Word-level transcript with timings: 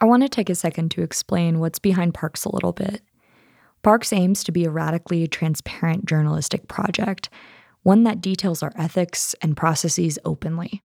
I 0.00 0.04
want 0.04 0.22
to 0.22 0.28
take 0.28 0.48
a 0.48 0.54
second 0.54 0.90
to 0.92 1.02
explain 1.02 1.58
what's 1.58 1.80
behind 1.80 2.14
Parks 2.14 2.44
a 2.44 2.54
little 2.54 2.72
bit. 2.72 3.02
Parks 3.82 4.12
aims 4.12 4.44
to 4.44 4.52
be 4.52 4.64
a 4.64 4.70
radically 4.70 5.26
transparent 5.26 6.04
journalistic 6.04 6.68
project, 6.68 7.28
one 7.82 8.04
that 8.04 8.20
details 8.20 8.62
our 8.62 8.72
ethics 8.76 9.34
and 9.42 9.56
processes 9.56 10.18
openly. 10.24 10.82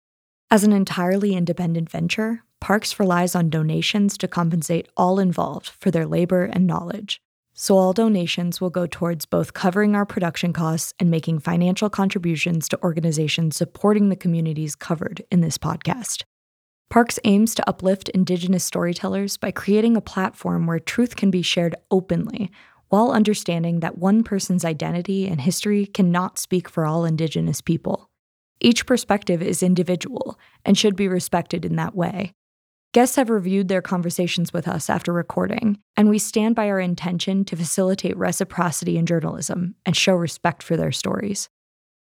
As 0.50 0.64
an 0.64 0.72
entirely 0.72 1.34
independent 1.34 1.88
venture, 1.88 2.42
Parks 2.60 2.98
relies 2.98 3.36
on 3.36 3.50
donations 3.50 4.18
to 4.18 4.28
compensate 4.28 4.88
all 4.96 5.20
involved 5.20 5.68
for 5.68 5.90
their 5.90 6.06
labor 6.06 6.44
and 6.44 6.66
knowledge. 6.66 7.20
So, 7.54 7.76
all 7.78 7.92
donations 7.92 8.60
will 8.60 8.70
go 8.70 8.86
towards 8.86 9.24
both 9.24 9.54
covering 9.54 9.94
our 9.94 10.04
production 10.04 10.52
costs 10.52 10.92
and 10.98 11.10
making 11.10 11.38
financial 11.40 11.88
contributions 11.88 12.68
to 12.68 12.82
organizations 12.82 13.56
supporting 13.56 14.08
the 14.08 14.16
communities 14.16 14.74
covered 14.74 15.24
in 15.30 15.40
this 15.40 15.58
podcast. 15.58 16.24
Parks 16.88 17.18
aims 17.24 17.54
to 17.54 17.68
uplift 17.68 18.08
Indigenous 18.10 18.64
storytellers 18.64 19.36
by 19.36 19.50
creating 19.50 19.96
a 19.96 20.00
platform 20.00 20.66
where 20.66 20.78
truth 20.78 21.16
can 21.16 21.30
be 21.30 21.42
shared 21.42 21.74
openly 21.90 22.50
while 22.88 23.10
understanding 23.10 23.80
that 23.80 23.98
one 23.98 24.22
person's 24.22 24.64
identity 24.64 25.26
and 25.26 25.40
history 25.40 25.86
cannot 25.86 26.38
speak 26.38 26.68
for 26.68 26.86
all 26.86 27.04
Indigenous 27.04 27.60
people. 27.60 28.08
Each 28.60 28.86
perspective 28.86 29.42
is 29.42 29.62
individual 29.62 30.38
and 30.64 30.78
should 30.78 30.96
be 30.96 31.08
respected 31.08 31.64
in 31.64 31.76
that 31.76 31.94
way. 31.94 32.32
Guests 32.94 33.16
have 33.16 33.28
reviewed 33.28 33.68
their 33.68 33.82
conversations 33.82 34.52
with 34.52 34.66
us 34.66 34.88
after 34.88 35.12
recording, 35.12 35.78
and 35.96 36.08
we 36.08 36.18
stand 36.18 36.54
by 36.54 36.68
our 36.68 36.80
intention 36.80 37.44
to 37.44 37.56
facilitate 37.56 38.16
reciprocity 38.16 38.96
in 38.96 39.04
journalism 39.04 39.74
and 39.84 39.94
show 39.94 40.14
respect 40.14 40.62
for 40.62 40.76
their 40.76 40.92
stories. 40.92 41.50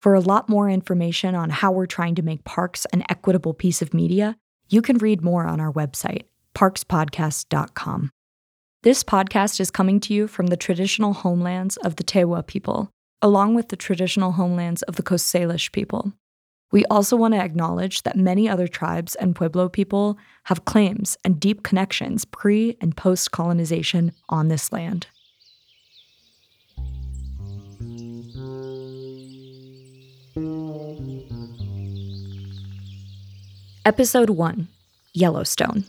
For 0.02 0.12
a 0.12 0.20
lot 0.20 0.50
more 0.50 0.68
information 0.68 1.34
on 1.34 1.48
how 1.48 1.72
we're 1.72 1.86
trying 1.86 2.16
to 2.16 2.22
make 2.22 2.44
parks 2.44 2.84
an 2.92 3.04
equitable 3.08 3.54
piece 3.54 3.80
of 3.80 3.94
media, 3.94 4.36
you 4.68 4.82
can 4.82 4.98
read 4.98 5.22
more 5.22 5.46
on 5.46 5.60
our 5.60 5.72
website, 5.72 6.22
parkspodcast.com. 6.54 8.10
This 8.82 9.02
podcast 9.02 9.60
is 9.60 9.70
coming 9.70 9.98
to 10.00 10.12
you 10.12 10.26
from 10.26 10.48
the 10.48 10.56
traditional 10.56 11.14
homelands 11.14 11.76
of 11.78 11.96
the 11.96 12.04
Tewa 12.04 12.46
people, 12.46 12.90
along 13.22 13.54
with 13.54 13.68
the 13.68 13.76
traditional 13.76 14.32
homelands 14.32 14.82
of 14.82 14.96
the 14.96 15.02
Coast 15.02 15.32
Salish 15.32 15.72
people. 15.72 16.12
We 16.70 16.84
also 16.86 17.16
want 17.16 17.34
to 17.34 17.40
acknowledge 17.40 18.02
that 18.02 18.16
many 18.16 18.48
other 18.48 18.66
tribes 18.66 19.14
and 19.14 19.36
Pueblo 19.36 19.68
people 19.68 20.18
have 20.44 20.64
claims 20.64 21.16
and 21.24 21.38
deep 21.38 21.62
connections 21.62 22.24
pre 22.24 22.76
and 22.80 22.96
post 22.96 23.30
colonization 23.30 24.12
on 24.28 24.48
this 24.48 24.72
land. 24.72 25.06
Episode 33.86 34.30
1 34.30 34.68
Yellowstone. 35.12 35.84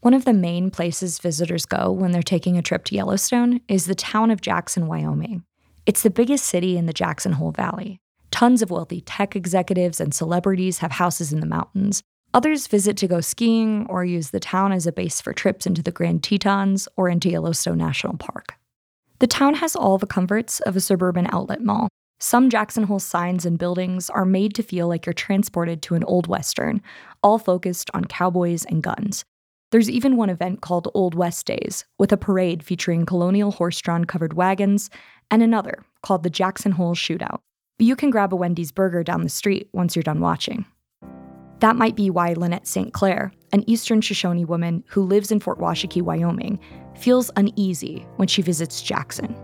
One 0.00 0.12
of 0.12 0.26
the 0.26 0.34
main 0.34 0.70
places 0.70 1.18
visitors 1.18 1.64
go 1.64 1.90
when 1.90 2.12
they're 2.12 2.22
taking 2.22 2.58
a 2.58 2.62
trip 2.62 2.84
to 2.84 2.94
Yellowstone 2.94 3.62
is 3.66 3.86
the 3.86 3.94
town 3.94 4.30
of 4.30 4.42
Jackson, 4.42 4.86
Wyoming. 4.86 5.44
It's 5.86 6.02
the 6.02 6.10
biggest 6.10 6.44
city 6.44 6.76
in 6.76 6.84
the 6.84 6.92
Jackson 6.92 7.32
Hole 7.32 7.52
Valley. 7.52 7.98
Tons 8.30 8.60
of 8.60 8.70
wealthy 8.70 9.00
tech 9.00 9.34
executives 9.34 10.00
and 10.00 10.12
celebrities 10.12 10.78
have 10.78 10.92
houses 10.92 11.32
in 11.32 11.40
the 11.40 11.46
mountains. 11.46 12.02
Others 12.34 12.66
visit 12.66 12.98
to 12.98 13.08
go 13.08 13.22
skiing 13.22 13.86
or 13.88 14.04
use 14.04 14.32
the 14.32 14.40
town 14.40 14.70
as 14.70 14.86
a 14.86 14.92
base 14.92 15.22
for 15.22 15.32
trips 15.32 15.66
into 15.66 15.82
the 15.82 15.90
Grand 15.90 16.22
Tetons 16.22 16.88
or 16.98 17.08
into 17.08 17.30
Yellowstone 17.30 17.78
National 17.78 18.18
Park. 18.18 18.58
The 19.20 19.26
town 19.26 19.54
has 19.54 19.74
all 19.74 19.96
the 19.96 20.06
comforts 20.06 20.60
of 20.60 20.76
a 20.76 20.80
suburban 20.80 21.26
outlet 21.32 21.62
mall. 21.62 21.88
Some 22.24 22.50
Jackson 22.50 22.84
Hole 22.84 23.00
signs 23.00 23.44
and 23.44 23.58
buildings 23.58 24.08
are 24.08 24.24
made 24.24 24.54
to 24.54 24.62
feel 24.62 24.86
like 24.86 25.06
you're 25.06 25.12
transported 25.12 25.82
to 25.82 25.96
an 25.96 26.04
old 26.04 26.28
western, 26.28 26.80
all 27.20 27.36
focused 27.36 27.90
on 27.94 28.04
cowboys 28.04 28.64
and 28.64 28.80
guns. 28.80 29.24
There's 29.72 29.90
even 29.90 30.16
one 30.16 30.30
event 30.30 30.60
called 30.60 30.86
Old 30.94 31.16
West 31.16 31.46
Days, 31.46 31.84
with 31.98 32.12
a 32.12 32.16
parade 32.16 32.62
featuring 32.62 33.06
colonial 33.06 33.50
horse 33.50 33.80
drawn 33.80 34.04
covered 34.04 34.34
wagons 34.34 34.88
and 35.32 35.42
another 35.42 35.82
called 36.02 36.22
the 36.22 36.30
Jackson 36.30 36.70
Hole 36.70 36.94
Shootout. 36.94 37.40
But 37.76 37.88
you 37.88 37.96
can 37.96 38.10
grab 38.10 38.32
a 38.32 38.36
Wendy's 38.36 38.70
burger 38.70 39.02
down 39.02 39.24
the 39.24 39.28
street 39.28 39.68
once 39.72 39.96
you're 39.96 40.04
done 40.04 40.20
watching. 40.20 40.64
That 41.58 41.74
might 41.74 41.96
be 41.96 42.08
why 42.08 42.34
Lynette 42.34 42.68
St. 42.68 42.92
Clair, 42.92 43.32
an 43.52 43.68
Eastern 43.68 44.00
Shoshone 44.00 44.44
woman 44.44 44.84
who 44.86 45.02
lives 45.02 45.32
in 45.32 45.40
Fort 45.40 45.58
Washakie, 45.58 46.02
Wyoming, 46.02 46.60
feels 46.96 47.32
uneasy 47.34 48.06
when 48.14 48.28
she 48.28 48.42
visits 48.42 48.80
Jackson. 48.80 49.34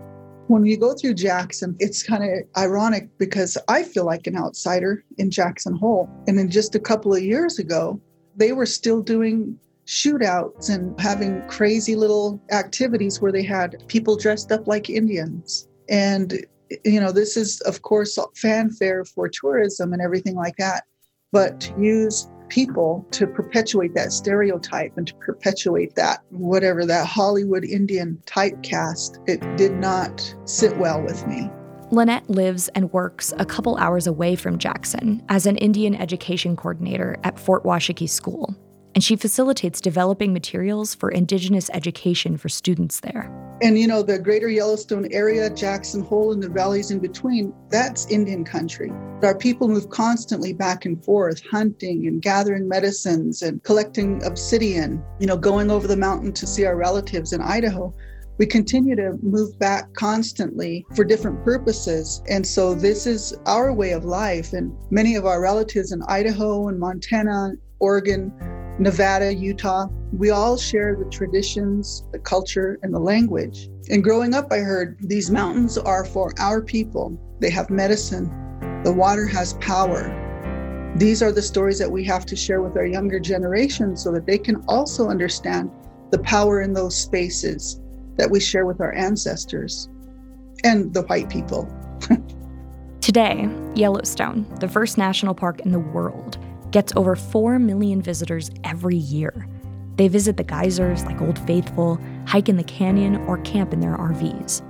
When 0.48 0.64
you 0.64 0.78
go 0.78 0.94
through 0.94 1.12
Jackson, 1.14 1.76
it's 1.78 2.02
kind 2.02 2.24
of 2.24 2.30
ironic 2.56 3.10
because 3.18 3.58
I 3.68 3.82
feel 3.82 4.06
like 4.06 4.26
an 4.26 4.36
outsider 4.36 5.04
in 5.18 5.30
Jackson 5.30 5.76
Hole. 5.76 6.08
And 6.26 6.38
then 6.38 6.50
just 6.50 6.74
a 6.74 6.80
couple 6.80 7.14
of 7.14 7.22
years 7.22 7.58
ago, 7.58 8.00
they 8.34 8.52
were 8.52 8.64
still 8.64 9.02
doing 9.02 9.58
shootouts 9.86 10.70
and 10.70 10.98
having 10.98 11.46
crazy 11.48 11.96
little 11.96 12.40
activities 12.50 13.20
where 13.20 13.30
they 13.30 13.42
had 13.42 13.76
people 13.88 14.16
dressed 14.16 14.50
up 14.50 14.66
like 14.66 14.88
Indians. 14.88 15.68
And, 15.90 16.46
you 16.82 16.98
know, 16.98 17.12
this 17.12 17.36
is, 17.36 17.60
of 17.62 17.82
course, 17.82 18.18
fanfare 18.34 19.04
for 19.04 19.28
tourism 19.28 19.92
and 19.92 20.00
everything 20.00 20.34
like 20.34 20.56
that. 20.56 20.84
But 21.30 21.60
to 21.60 21.78
use 21.78 22.26
people 22.48 23.06
to 23.12 23.26
perpetuate 23.26 23.94
that 23.94 24.12
stereotype 24.12 24.96
and 24.96 25.06
to 25.06 25.14
perpetuate 25.16 25.94
that, 25.94 26.22
whatever, 26.30 26.84
that 26.86 27.06
Hollywood 27.06 27.64
Indian 27.64 28.20
typecast, 28.26 29.18
it 29.28 29.40
did 29.56 29.72
not 29.72 30.34
sit 30.44 30.76
well 30.78 31.02
with 31.02 31.26
me. 31.26 31.50
Lynette 31.90 32.28
lives 32.28 32.68
and 32.74 32.92
works 32.92 33.32
a 33.38 33.46
couple 33.46 33.76
hours 33.78 34.06
away 34.06 34.36
from 34.36 34.58
Jackson 34.58 35.22
as 35.30 35.46
an 35.46 35.56
Indian 35.56 35.94
education 35.94 36.54
coordinator 36.54 37.16
at 37.24 37.38
Fort 37.38 37.64
Washakie 37.64 38.08
School, 38.08 38.54
and 38.98 39.04
she 39.04 39.14
facilitates 39.14 39.80
developing 39.80 40.32
materials 40.32 40.92
for 40.92 41.08
Indigenous 41.08 41.70
education 41.72 42.36
for 42.36 42.48
students 42.48 42.98
there. 42.98 43.30
And 43.62 43.78
you 43.78 43.86
know, 43.86 44.02
the 44.02 44.18
greater 44.18 44.48
Yellowstone 44.48 45.06
area, 45.12 45.48
Jackson 45.50 46.02
Hole, 46.02 46.32
and 46.32 46.42
the 46.42 46.48
valleys 46.48 46.90
in 46.90 46.98
between, 46.98 47.54
that's 47.68 48.10
Indian 48.10 48.44
country. 48.44 48.90
Our 49.22 49.38
people 49.38 49.68
move 49.68 49.88
constantly 49.90 50.52
back 50.52 50.84
and 50.84 51.00
forth, 51.04 51.40
hunting 51.48 52.08
and 52.08 52.20
gathering 52.20 52.66
medicines 52.66 53.40
and 53.40 53.62
collecting 53.62 54.20
obsidian, 54.24 55.00
you 55.20 55.28
know, 55.28 55.36
going 55.36 55.70
over 55.70 55.86
the 55.86 55.96
mountain 55.96 56.32
to 56.32 56.44
see 56.44 56.64
our 56.64 56.74
relatives 56.74 57.32
in 57.32 57.40
Idaho 57.40 57.94
we 58.38 58.46
continue 58.46 58.94
to 58.94 59.18
move 59.20 59.58
back 59.58 59.92
constantly 59.94 60.86
for 60.94 61.04
different 61.04 61.44
purposes. 61.44 62.22
And 62.28 62.46
so 62.46 62.72
this 62.72 63.04
is 63.04 63.36
our 63.46 63.72
way 63.72 63.90
of 63.90 64.04
life. 64.04 64.52
And 64.52 64.72
many 64.90 65.16
of 65.16 65.26
our 65.26 65.40
relatives 65.40 65.90
in 65.90 66.02
Idaho 66.08 66.68
and 66.68 66.78
Montana, 66.78 67.54
Oregon, 67.80 68.32
Nevada, 68.78 69.34
Utah, 69.34 69.88
we 70.12 70.30
all 70.30 70.56
share 70.56 70.94
the 70.96 71.10
traditions, 71.10 72.04
the 72.12 72.18
culture, 72.18 72.78
and 72.82 72.94
the 72.94 73.00
language. 73.00 73.68
And 73.90 74.04
growing 74.04 74.34
up, 74.34 74.52
I 74.52 74.58
heard 74.58 74.96
these 75.00 75.30
mountains 75.30 75.76
are 75.76 76.04
for 76.04 76.32
our 76.38 76.62
people. 76.62 77.20
They 77.40 77.50
have 77.50 77.70
medicine, 77.70 78.26
the 78.84 78.92
water 78.92 79.26
has 79.26 79.54
power. 79.54 80.14
These 80.96 81.22
are 81.22 81.32
the 81.32 81.42
stories 81.42 81.78
that 81.80 81.90
we 81.90 82.04
have 82.04 82.24
to 82.26 82.36
share 82.36 82.62
with 82.62 82.76
our 82.76 82.86
younger 82.86 83.18
generation 83.18 83.96
so 83.96 84.12
that 84.12 84.26
they 84.26 84.38
can 84.38 84.64
also 84.68 85.08
understand 85.08 85.70
the 86.10 86.18
power 86.20 86.62
in 86.62 86.72
those 86.72 86.96
spaces 86.96 87.80
that 88.16 88.30
we 88.30 88.40
share 88.40 88.64
with 88.64 88.80
our 88.80 88.94
ancestors 88.94 89.88
and 90.64 90.94
the 90.94 91.02
white 91.02 91.28
people. 91.28 91.68
Today, 93.00 93.48
Yellowstone, 93.74 94.46
the 94.60 94.68
first 94.68 94.98
national 94.98 95.34
park 95.34 95.60
in 95.60 95.72
the 95.72 95.78
world, 95.78 96.38
gets 96.70 96.92
over 96.96 97.16
4 97.16 97.58
million 97.58 98.02
visitors 98.02 98.50
every 98.64 98.96
year. 98.96 99.48
They 99.96 100.08
visit 100.08 100.36
the 100.36 100.44
geysers 100.44 101.04
like 101.04 101.20
Old 101.20 101.38
Faithful, 101.40 102.00
hike 102.26 102.48
in 102.48 102.56
the 102.56 102.64
canyon, 102.64 103.16
or 103.26 103.38
camp 103.38 103.72
in 103.72 103.80
their 103.80 103.96
RVs. 103.96 104.62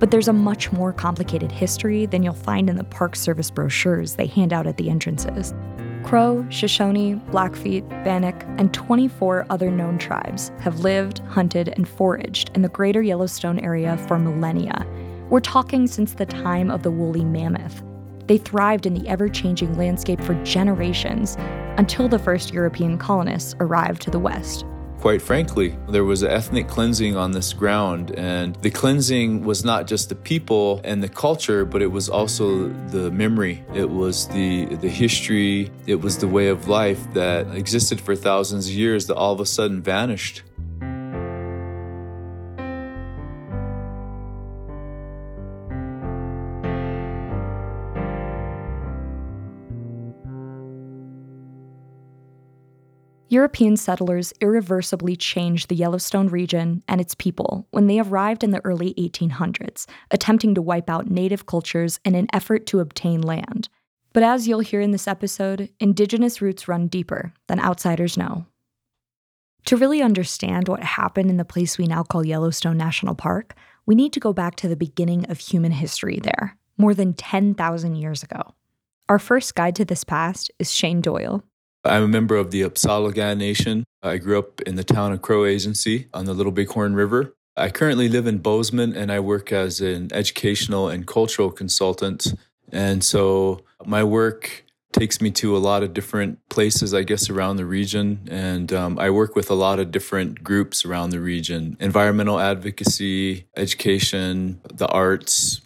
But 0.00 0.10
there's 0.10 0.28
a 0.28 0.32
much 0.32 0.72
more 0.72 0.92
complicated 0.92 1.52
history 1.52 2.06
than 2.06 2.22
you'll 2.22 2.34
find 2.34 2.68
in 2.68 2.76
the 2.76 2.84
Park 2.84 3.14
Service 3.14 3.50
brochures 3.50 4.16
they 4.16 4.26
hand 4.26 4.52
out 4.52 4.66
at 4.66 4.76
the 4.76 4.90
entrances. 4.90 5.54
Crow, 6.02 6.44
Shoshone, 6.50 7.14
Blackfeet, 7.30 7.88
Bannock, 7.88 8.42
and 8.58 8.74
24 8.74 9.46
other 9.48 9.70
known 9.70 9.96
tribes 9.96 10.50
have 10.60 10.80
lived, 10.80 11.20
hunted, 11.20 11.68
and 11.68 11.88
foraged 11.88 12.50
in 12.54 12.62
the 12.62 12.68
greater 12.68 13.00
Yellowstone 13.00 13.58
area 13.60 13.96
for 14.06 14.18
millennia. 14.18 14.86
We're 15.30 15.40
talking 15.40 15.86
since 15.86 16.14
the 16.14 16.26
time 16.26 16.70
of 16.70 16.82
the 16.82 16.90
woolly 16.90 17.24
mammoth, 17.24 17.82
they 18.26 18.38
thrived 18.38 18.86
in 18.86 18.94
the 18.94 19.08
ever 19.08 19.28
changing 19.28 19.76
landscape 19.76 20.20
for 20.20 20.34
generations 20.44 21.36
until 21.78 22.08
the 22.08 22.18
first 22.18 22.52
European 22.52 22.98
colonists 22.98 23.54
arrived 23.60 24.02
to 24.02 24.10
the 24.10 24.18
West. 24.18 24.64
Quite 25.00 25.20
frankly, 25.20 25.76
there 25.90 26.04
was 26.04 26.22
an 26.22 26.30
ethnic 26.30 26.66
cleansing 26.66 27.14
on 27.14 27.32
this 27.32 27.52
ground, 27.52 28.12
and 28.12 28.56
the 28.62 28.70
cleansing 28.70 29.44
was 29.44 29.62
not 29.62 29.86
just 29.86 30.08
the 30.08 30.14
people 30.14 30.80
and 30.82 31.02
the 31.02 31.10
culture, 31.10 31.66
but 31.66 31.82
it 31.82 31.88
was 31.88 32.08
also 32.08 32.68
the 32.88 33.10
memory. 33.10 33.62
It 33.74 33.90
was 33.90 34.28
the 34.28 34.64
the 34.76 34.88
history. 34.88 35.70
It 35.86 35.96
was 35.96 36.16
the 36.16 36.28
way 36.28 36.48
of 36.48 36.68
life 36.68 37.12
that 37.12 37.54
existed 37.54 38.00
for 38.00 38.16
thousands 38.16 38.68
of 38.68 38.72
years 38.72 39.06
that 39.08 39.16
all 39.16 39.34
of 39.34 39.40
a 39.40 39.46
sudden 39.46 39.82
vanished. 39.82 40.42
European 53.34 53.76
settlers 53.76 54.32
irreversibly 54.40 55.16
changed 55.16 55.68
the 55.68 55.74
Yellowstone 55.74 56.28
region 56.28 56.84
and 56.86 57.00
its 57.00 57.16
people 57.16 57.66
when 57.72 57.88
they 57.88 57.98
arrived 57.98 58.44
in 58.44 58.52
the 58.52 58.64
early 58.64 58.94
1800s, 58.94 59.86
attempting 60.12 60.54
to 60.54 60.62
wipe 60.62 60.88
out 60.88 61.10
native 61.10 61.44
cultures 61.44 61.98
in 62.04 62.14
an 62.14 62.28
effort 62.32 62.64
to 62.66 62.78
obtain 62.78 63.20
land. 63.20 63.68
But 64.12 64.22
as 64.22 64.46
you'll 64.46 64.60
hear 64.60 64.80
in 64.80 64.92
this 64.92 65.08
episode, 65.08 65.68
indigenous 65.80 66.40
roots 66.40 66.68
run 66.68 66.86
deeper 66.86 67.32
than 67.48 67.58
outsiders 67.58 68.16
know. 68.16 68.46
To 69.64 69.76
really 69.76 70.00
understand 70.00 70.68
what 70.68 70.84
happened 70.84 71.28
in 71.28 71.36
the 71.36 71.44
place 71.44 71.76
we 71.76 71.86
now 71.86 72.04
call 72.04 72.24
Yellowstone 72.24 72.76
National 72.76 73.16
Park, 73.16 73.56
we 73.84 73.96
need 73.96 74.12
to 74.12 74.20
go 74.20 74.32
back 74.32 74.54
to 74.56 74.68
the 74.68 74.76
beginning 74.76 75.28
of 75.28 75.40
human 75.40 75.72
history 75.72 76.20
there, 76.22 76.56
more 76.78 76.94
than 76.94 77.14
10,000 77.14 77.96
years 77.96 78.22
ago. 78.22 78.54
Our 79.08 79.18
first 79.18 79.56
guide 79.56 79.74
to 79.74 79.84
this 79.84 80.04
past 80.04 80.52
is 80.60 80.70
Shane 80.70 81.00
Doyle. 81.00 81.42
I'm 81.86 82.02
a 82.02 82.08
member 82.08 82.36
of 82.36 82.50
the 82.50 82.62
Apsáalooke 82.62 83.36
Nation. 83.36 83.84
I 84.02 84.16
grew 84.16 84.38
up 84.38 84.62
in 84.62 84.76
the 84.76 84.84
town 84.84 85.12
of 85.12 85.20
Crow 85.20 85.44
Agency 85.44 86.08
on 86.14 86.24
the 86.24 86.32
Little 86.32 86.52
Bighorn 86.52 86.94
River. 86.94 87.34
I 87.56 87.68
currently 87.68 88.08
live 88.08 88.26
in 88.26 88.38
Bozeman 88.38 88.96
and 88.96 89.12
I 89.12 89.20
work 89.20 89.52
as 89.52 89.80
an 89.80 90.08
educational 90.12 90.88
and 90.88 91.06
cultural 91.06 91.50
consultant. 91.50 92.34
And 92.72 93.04
so 93.04 93.60
my 93.84 94.02
work 94.02 94.64
takes 94.92 95.20
me 95.20 95.30
to 95.32 95.54
a 95.56 95.58
lot 95.58 95.82
of 95.82 95.92
different 95.92 96.38
places, 96.48 96.94
I 96.94 97.02
guess, 97.02 97.28
around 97.28 97.56
the 97.56 97.66
region. 97.66 98.26
And 98.30 98.72
um, 98.72 98.98
I 98.98 99.10
work 99.10 99.36
with 99.36 99.50
a 99.50 99.54
lot 99.54 99.78
of 99.78 99.92
different 99.92 100.42
groups 100.42 100.86
around 100.86 101.10
the 101.10 101.20
region 101.20 101.76
environmental 101.80 102.40
advocacy, 102.40 103.46
education, 103.56 104.60
the 104.72 104.88
arts. 104.88 105.60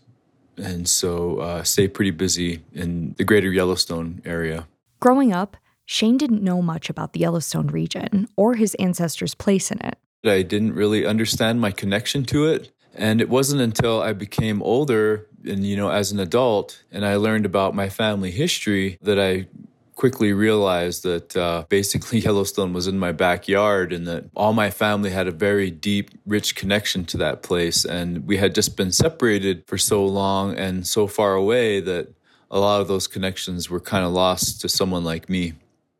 And 0.56 0.88
so 0.88 1.38
uh, 1.38 1.62
stay 1.62 1.86
pretty 1.86 2.10
busy 2.10 2.64
in 2.74 3.14
the 3.18 3.24
greater 3.24 3.52
Yellowstone 3.52 4.20
area. 4.24 4.66
Growing 4.98 5.32
up, 5.32 5.56
Shane 5.90 6.18
didn't 6.18 6.42
know 6.42 6.60
much 6.60 6.90
about 6.90 7.14
the 7.14 7.20
Yellowstone 7.20 7.68
region 7.68 8.28
or 8.36 8.56
his 8.56 8.74
ancestors' 8.74 9.34
place 9.34 9.70
in 9.70 9.80
it. 9.80 9.96
I 10.22 10.42
didn't 10.42 10.74
really 10.74 11.06
understand 11.06 11.62
my 11.62 11.70
connection 11.70 12.24
to 12.26 12.44
it. 12.44 12.70
And 12.94 13.22
it 13.22 13.30
wasn't 13.30 13.62
until 13.62 14.02
I 14.02 14.12
became 14.12 14.62
older 14.62 15.26
and, 15.46 15.64
you 15.64 15.78
know, 15.78 15.88
as 15.88 16.12
an 16.12 16.20
adult 16.20 16.84
and 16.92 17.06
I 17.06 17.16
learned 17.16 17.46
about 17.46 17.74
my 17.74 17.88
family 17.88 18.30
history 18.30 18.98
that 19.00 19.18
I 19.18 19.46
quickly 19.94 20.34
realized 20.34 21.04
that 21.04 21.34
uh, 21.34 21.64
basically 21.70 22.18
Yellowstone 22.26 22.74
was 22.74 22.86
in 22.86 22.98
my 22.98 23.12
backyard 23.12 23.90
and 23.90 24.06
that 24.06 24.26
all 24.36 24.52
my 24.52 24.68
family 24.68 25.08
had 25.08 25.26
a 25.26 25.32
very 25.32 25.70
deep, 25.70 26.10
rich 26.26 26.54
connection 26.54 27.06
to 27.06 27.16
that 27.16 27.42
place. 27.42 27.86
And 27.86 28.26
we 28.26 28.36
had 28.36 28.54
just 28.54 28.76
been 28.76 28.92
separated 28.92 29.64
for 29.66 29.78
so 29.78 30.04
long 30.04 30.54
and 30.54 30.86
so 30.86 31.06
far 31.06 31.32
away 31.32 31.80
that 31.80 32.08
a 32.50 32.60
lot 32.60 32.82
of 32.82 32.88
those 32.88 33.06
connections 33.06 33.70
were 33.70 33.80
kind 33.80 34.04
of 34.04 34.12
lost 34.12 34.60
to 34.60 34.68
someone 34.68 35.02
like 35.02 35.30
me. 35.30 35.54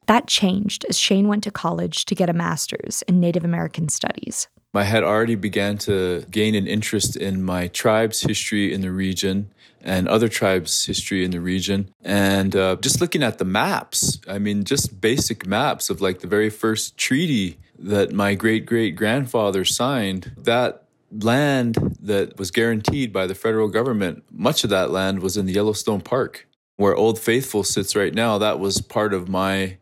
That 0.09 0.27
changed 0.27 0.87
as 0.89 0.99
Shane 0.99 1.29
went 1.29 1.45
to 1.45 1.51
college 1.51 2.07
to 2.07 2.15
get 2.15 2.31
a 2.31 2.33
master's 2.33 3.03
in 3.07 3.21
Native 3.21 3.45
American 3.45 3.91
Studies. 3.91 4.49
I 4.75 4.85
had 4.85 5.05
already 5.05 5.35
began 5.35 5.77
to 5.79 6.25
gain 6.31 6.55
an 6.55 6.67
interest 6.67 7.15
in 7.15 7.43
my 7.43 7.69
tribe's 7.69 8.23
history 8.23 8.73
in 8.73 8.81
the 8.81 8.91
region 8.91 9.51
and 9.83 10.09
other 10.09 10.29
tribes' 10.29 10.87
history 10.87 11.25
in 11.25 11.31
the 11.31 11.41
region. 11.41 11.93
And 12.03 12.57
uh, 12.57 12.77
just 12.81 13.01
looking 13.03 13.23
at 13.23 13.37
the 13.37 13.45
maps, 13.45 14.19
I 14.27 14.39
mean, 14.39 14.65
just 14.65 15.01
basic 15.01 15.47
maps 15.47 15.91
of 15.91 16.01
like 16.01 16.21
the 16.21 16.27
very 16.27 16.49
first 16.49 16.97
treaty 16.97 17.59
that 17.79 18.13
my 18.13 18.35
great 18.35 18.65
great 18.67 18.97
grandfather 18.97 19.65
signed, 19.65 20.33
that 20.39 20.85
land 21.11 21.97
that 22.01 22.39
was 22.39 22.51
guaranteed 22.51 23.13
by 23.13 23.27
the 23.27 23.35
federal 23.35 23.69
government, 23.69 24.25
much 24.31 24.65
of 24.65 24.71
that 24.71 24.91
land 24.91 25.21
was 25.21 25.37
in 25.37 25.45
the 25.47 25.53
Yellowstone 25.53 26.01
Park. 26.01 26.47
Where 26.77 26.95
Old 26.95 27.19
Faithful 27.19 27.65
sits 27.65 27.95
right 27.97 28.15
now, 28.15 28.39
that 28.39 28.61
was 28.61 28.81
part 28.81 29.13
of 29.13 29.29
my, 29.29 29.79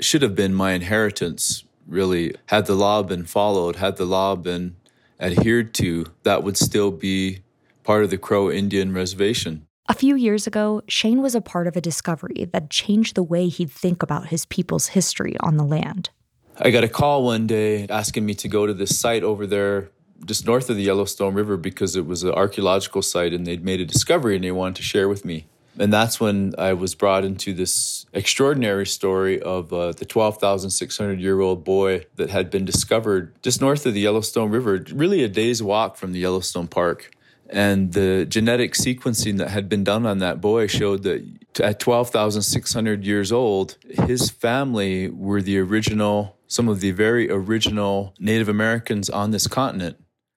should 0.00 0.22
have 0.22 0.34
been 0.34 0.54
my 0.54 0.72
inheritance 0.72 1.64
really, 1.86 2.34
had 2.46 2.66
the 2.66 2.74
law 2.74 3.02
been 3.02 3.24
followed, 3.24 3.76
had 3.76 3.96
the 3.96 4.04
law 4.04 4.34
been 4.34 4.76
adhered 5.20 5.72
to, 5.74 6.06
that 6.24 6.42
would 6.42 6.56
still 6.56 6.90
be 6.90 7.40
part 7.84 8.04
of 8.04 8.10
the 8.10 8.18
Crow 8.18 8.50
Indian 8.50 8.92
reservation. 8.92 9.66
A 9.88 9.94
few 9.94 10.16
years 10.16 10.46
ago, 10.46 10.82
Shane 10.88 11.22
was 11.22 11.34
a 11.34 11.40
part 11.40 11.68
of 11.68 11.76
a 11.76 11.80
discovery 11.80 12.48
that 12.52 12.70
changed 12.70 13.14
the 13.14 13.22
way 13.22 13.48
he'd 13.48 13.70
think 13.70 14.02
about 14.02 14.28
his 14.28 14.44
people's 14.44 14.88
history 14.88 15.36
on 15.40 15.56
the 15.56 15.64
land. 15.64 16.10
I 16.58 16.70
got 16.70 16.84
a 16.84 16.88
call 16.88 17.22
one 17.22 17.46
day 17.46 17.86
asking 17.88 18.26
me 18.26 18.34
to 18.34 18.48
go 18.48 18.66
to 18.66 18.74
this 18.74 18.98
site 18.98 19.22
over 19.22 19.46
there 19.46 19.90
just 20.24 20.46
north 20.46 20.70
of 20.70 20.76
the 20.76 20.82
Yellowstone 20.82 21.34
River 21.34 21.56
because 21.56 21.94
it 21.94 22.06
was 22.06 22.24
an 22.24 22.32
archaeological 22.32 23.02
site 23.02 23.32
and 23.32 23.46
they'd 23.46 23.64
made 23.64 23.80
a 23.80 23.84
discovery 23.84 24.34
and 24.34 24.42
they 24.42 24.50
wanted 24.50 24.76
to 24.76 24.82
share 24.82 25.08
with 25.08 25.24
me. 25.24 25.46
And 25.78 25.92
that's 25.92 26.18
when 26.18 26.54
I 26.58 26.72
was 26.72 26.94
brought 26.94 27.24
into 27.24 27.52
this 27.52 28.06
extraordinary 28.12 28.86
story 28.86 29.40
of 29.40 29.72
uh, 29.72 29.92
the 29.92 30.04
12,600 30.04 31.20
year 31.20 31.40
old 31.40 31.64
boy 31.64 32.06
that 32.16 32.30
had 32.30 32.50
been 32.50 32.64
discovered 32.64 33.34
just 33.42 33.60
north 33.60 33.84
of 33.86 33.94
the 33.94 34.00
Yellowstone 34.00 34.50
River, 34.50 34.84
really 34.92 35.22
a 35.22 35.28
day's 35.28 35.62
walk 35.62 35.96
from 35.96 36.12
the 36.12 36.18
Yellowstone 36.18 36.68
Park. 36.68 37.10
And 37.48 37.92
the 37.92 38.26
genetic 38.28 38.72
sequencing 38.72 39.38
that 39.38 39.50
had 39.50 39.68
been 39.68 39.84
done 39.84 40.04
on 40.04 40.18
that 40.18 40.40
boy 40.40 40.66
showed 40.66 41.04
that 41.04 41.24
at 41.60 41.78
12,600 41.78 43.04
years 43.04 43.30
old, 43.30 43.76
his 43.88 44.30
family 44.30 45.08
were 45.08 45.40
the 45.40 45.58
original, 45.58 46.36
some 46.48 46.68
of 46.68 46.80
the 46.80 46.90
very 46.90 47.30
original 47.30 48.14
Native 48.18 48.48
Americans 48.48 49.08
on 49.08 49.30
this 49.30 49.46
continent. 49.46 49.96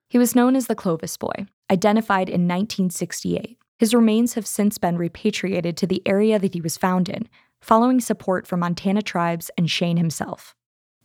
He 0.10 0.18
was 0.18 0.36
known 0.36 0.56
as 0.56 0.68
the 0.68 0.76
Clovis 0.76 1.18
Boy, 1.18 1.46
identified 1.72 2.30
in 2.30 2.48
1968. 2.48 3.59
His 3.80 3.94
remains 3.94 4.34
have 4.34 4.46
since 4.46 4.78
been 4.78 4.98
repatriated 4.98 5.78
to 5.78 5.88
the 5.88 6.02
area 6.06 6.38
that 6.38 6.54
he 6.54 6.60
was 6.60 6.76
found 6.76 7.08
in, 7.08 7.30
following 7.62 8.02
support 8.02 8.46
from 8.46 8.60
Montana 8.60 9.02
tribes 9.02 9.50
and 9.58 9.72
Shane 9.72 9.96
himself. 9.96 10.54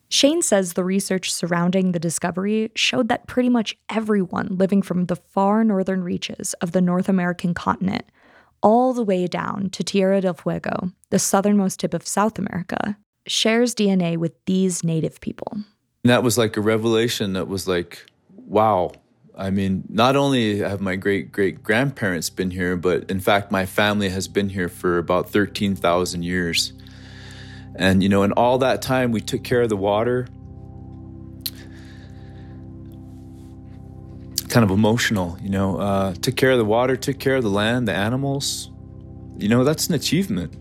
Shane 0.08 0.42
says 0.42 0.72
the 0.72 0.84
research 0.84 1.32
surrounding 1.32 1.92
the 1.92 2.00
discovery 2.00 2.72
showed 2.74 3.08
that 3.08 3.28
pretty 3.28 3.48
much 3.48 3.76
everyone 3.88 4.48
living 4.50 4.82
from 4.82 5.06
the 5.06 5.16
far 5.16 5.62
northern 5.62 6.02
reaches 6.02 6.52
of 6.54 6.72
the 6.72 6.80
North 6.80 7.08
American 7.08 7.54
continent 7.54 8.04
all 8.60 8.92
the 8.92 9.04
way 9.04 9.28
down 9.28 9.70
to 9.70 9.84
Tierra 9.84 10.20
del 10.20 10.34
Fuego, 10.34 10.90
the 11.10 11.18
southernmost 11.20 11.78
tip 11.80 11.94
of 11.94 12.06
South 12.06 12.38
America, 12.38 12.96
shares 13.26 13.74
DNA 13.74 14.16
with 14.16 14.32
these 14.46 14.82
native 14.82 15.20
people. 15.20 15.52
And 15.52 16.10
that 16.10 16.24
was 16.24 16.36
like 16.36 16.56
a 16.56 16.60
revelation 16.60 17.34
that 17.34 17.46
was 17.46 17.68
like, 17.68 18.04
wow, 18.34 18.92
I 19.36 19.50
mean, 19.50 19.84
not 19.88 20.14
only 20.14 20.58
have 20.58 20.80
my 20.80 20.94
great 20.94 21.32
great 21.32 21.62
grandparents 21.62 22.30
been 22.30 22.50
here, 22.50 22.76
but 22.76 23.10
in 23.10 23.18
fact, 23.18 23.50
my 23.50 23.66
family 23.66 24.08
has 24.10 24.28
been 24.28 24.48
here 24.48 24.68
for 24.68 24.98
about 24.98 25.30
13,000 25.30 26.22
years. 26.22 26.72
And, 27.74 28.02
you 28.02 28.08
know, 28.08 28.22
in 28.22 28.30
all 28.32 28.58
that 28.58 28.80
time, 28.80 29.10
we 29.10 29.20
took 29.20 29.42
care 29.42 29.62
of 29.62 29.68
the 29.68 29.76
water. 29.76 30.28
Kind 34.48 34.62
of 34.62 34.70
emotional, 34.70 35.36
you 35.42 35.50
know, 35.50 35.78
uh, 35.78 36.14
took 36.14 36.36
care 36.36 36.52
of 36.52 36.58
the 36.58 36.64
water, 36.64 36.96
took 36.96 37.18
care 37.18 37.34
of 37.34 37.42
the 37.42 37.50
land, 37.50 37.88
the 37.88 37.94
animals. 37.94 38.70
You 39.36 39.48
know, 39.48 39.64
that's 39.64 39.88
an 39.88 39.94
achievement. 39.94 40.54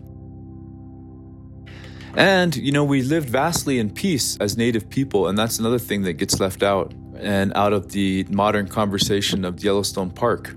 And, 2.16 2.56
you 2.56 2.72
know, 2.72 2.82
we 2.82 3.02
lived 3.02 3.28
vastly 3.28 3.78
in 3.78 3.90
peace 3.90 4.36
as 4.38 4.56
Native 4.56 4.90
people, 4.90 5.28
and 5.28 5.38
that's 5.38 5.60
another 5.60 5.78
thing 5.78 6.02
that 6.02 6.14
gets 6.14 6.40
left 6.40 6.64
out 6.64 6.92
and 7.18 7.52
out 7.54 7.72
of 7.72 7.92
the 7.92 8.24
modern 8.30 8.68
conversation 8.68 9.44
of 9.44 9.62
Yellowstone 9.62 10.10
Park. 10.10 10.54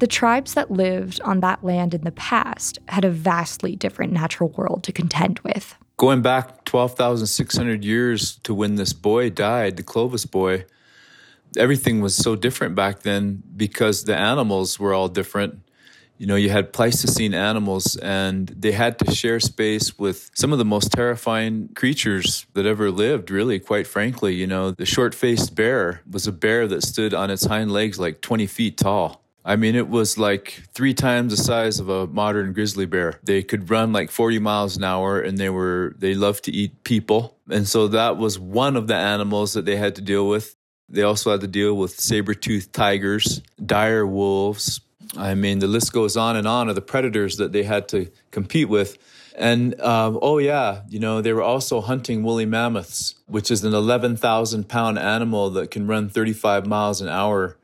The 0.00 0.06
tribes 0.08 0.54
that 0.54 0.70
lived 0.70 1.20
on 1.22 1.40
that 1.40 1.64
land 1.64 1.94
in 1.94 2.02
the 2.02 2.12
past 2.12 2.78
had 2.88 3.04
a 3.04 3.10
vastly 3.10 3.76
different 3.76 4.12
natural 4.12 4.50
world 4.50 4.82
to 4.84 4.92
contend 4.92 5.38
with. 5.40 5.76
Going 5.96 6.20
back 6.20 6.64
12,600 6.64 7.84
years 7.84 8.36
to 8.38 8.52
when 8.52 8.74
this 8.74 8.92
boy 8.92 9.30
died, 9.30 9.76
the 9.76 9.82
Clovis 9.82 10.26
boy, 10.26 10.66
everything 11.56 12.00
was 12.00 12.16
so 12.16 12.34
different 12.34 12.74
back 12.74 13.00
then 13.00 13.42
because 13.56 14.04
the 14.04 14.16
animals 14.16 14.78
were 14.78 14.92
all 14.92 15.08
different 15.08 15.60
you 16.24 16.28
know, 16.28 16.36
you 16.36 16.48
had 16.48 16.72
Pleistocene 16.72 17.34
animals 17.34 17.96
and 17.96 18.48
they 18.48 18.72
had 18.72 18.98
to 19.00 19.14
share 19.14 19.38
space 19.38 19.98
with 19.98 20.30
some 20.32 20.52
of 20.52 20.58
the 20.58 20.64
most 20.64 20.90
terrifying 20.90 21.68
creatures 21.74 22.46
that 22.54 22.64
ever 22.64 22.90
lived, 22.90 23.30
really, 23.30 23.60
quite 23.60 23.86
frankly. 23.86 24.34
You 24.34 24.46
know, 24.46 24.70
the 24.70 24.86
short 24.86 25.14
faced 25.14 25.54
bear 25.54 26.00
was 26.10 26.26
a 26.26 26.32
bear 26.32 26.66
that 26.66 26.82
stood 26.82 27.12
on 27.12 27.28
its 27.28 27.44
hind 27.44 27.72
legs 27.72 28.00
like 28.00 28.22
20 28.22 28.46
feet 28.46 28.78
tall. 28.78 29.22
I 29.44 29.56
mean, 29.56 29.74
it 29.74 29.90
was 29.90 30.16
like 30.16 30.62
three 30.72 30.94
times 30.94 31.36
the 31.36 31.42
size 31.42 31.78
of 31.78 31.90
a 31.90 32.06
modern 32.06 32.54
grizzly 32.54 32.86
bear. 32.86 33.20
They 33.22 33.42
could 33.42 33.68
run 33.68 33.92
like 33.92 34.10
40 34.10 34.38
miles 34.38 34.78
an 34.78 34.84
hour 34.84 35.20
and 35.20 35.36
they 35.36 35.50
were, 35.50 35.94
they 35.98 36.14
loved 36.14 36.44
to 36.44 36.52
eat 36.52 36.84
people. 36.84 37.36
And 37.50 37.68
so 37.68 37.88
that 37.88 38.16
was 38.16 38.38
one 38.38 38.76
of 38.76 38.86
the 38.86 38.96
animals 38.96 39.52
that 39.52 39.66
they 39.66 39.76
had 39.76 39.96
to 39.96 40.00
deal 40.00 40.26
with. 40.26 40.56
They 40.88 41.02
also 41.02 41.32
had 41.32 41.42
to 41.42 41.48
deal 41.48 41.74
with 41.74 42.00
saber 42.00 42.32
toothed 42.32 42.72
tigers, 42.72 43.42
dire 43.62 44.06
wolves, 44.06 44.80
I 45.16 45.34
mean, 45.34 45.58
the 45.58 45.66
list 45.66 45.92
goes 45.92 46.16
on 46.16 46.36
and 46.36 46.46
on 46.46 46.68
of 46.68 46.74
the 46.74 46.82
predators 46.82 47.36
that 47.36 47.52
they 47.52 47.62
had 47.62 47.88
to 47.88 48.10
compete 48.30 48.68
with. 48.68 48.98
And 49.36 49.80
um, 49.80 50.18
oh, 50.22 50.38
yeah, 50.38 50.82
you 50.88 51.00
know, 51.00 51.20
they 51.20 51.32
were 51.32 51.42
also 51.42 51.80
hunting 51.80 52.22
woolly 52.22 52.46
mammoths, 52.46 53.14
which 53.26 53.50
is 53.50 53.64
an 53.64 53.74
11,000 53.74 54.68
pound 54.68 54.98
animal 54.98 55.50
that 55.50 55.70
can 55.70 55.86
run 55.86 56.08
35 56.08 56.66
miles 56.66 57.00
an 57.00 57.08
hour. 57.08 57.56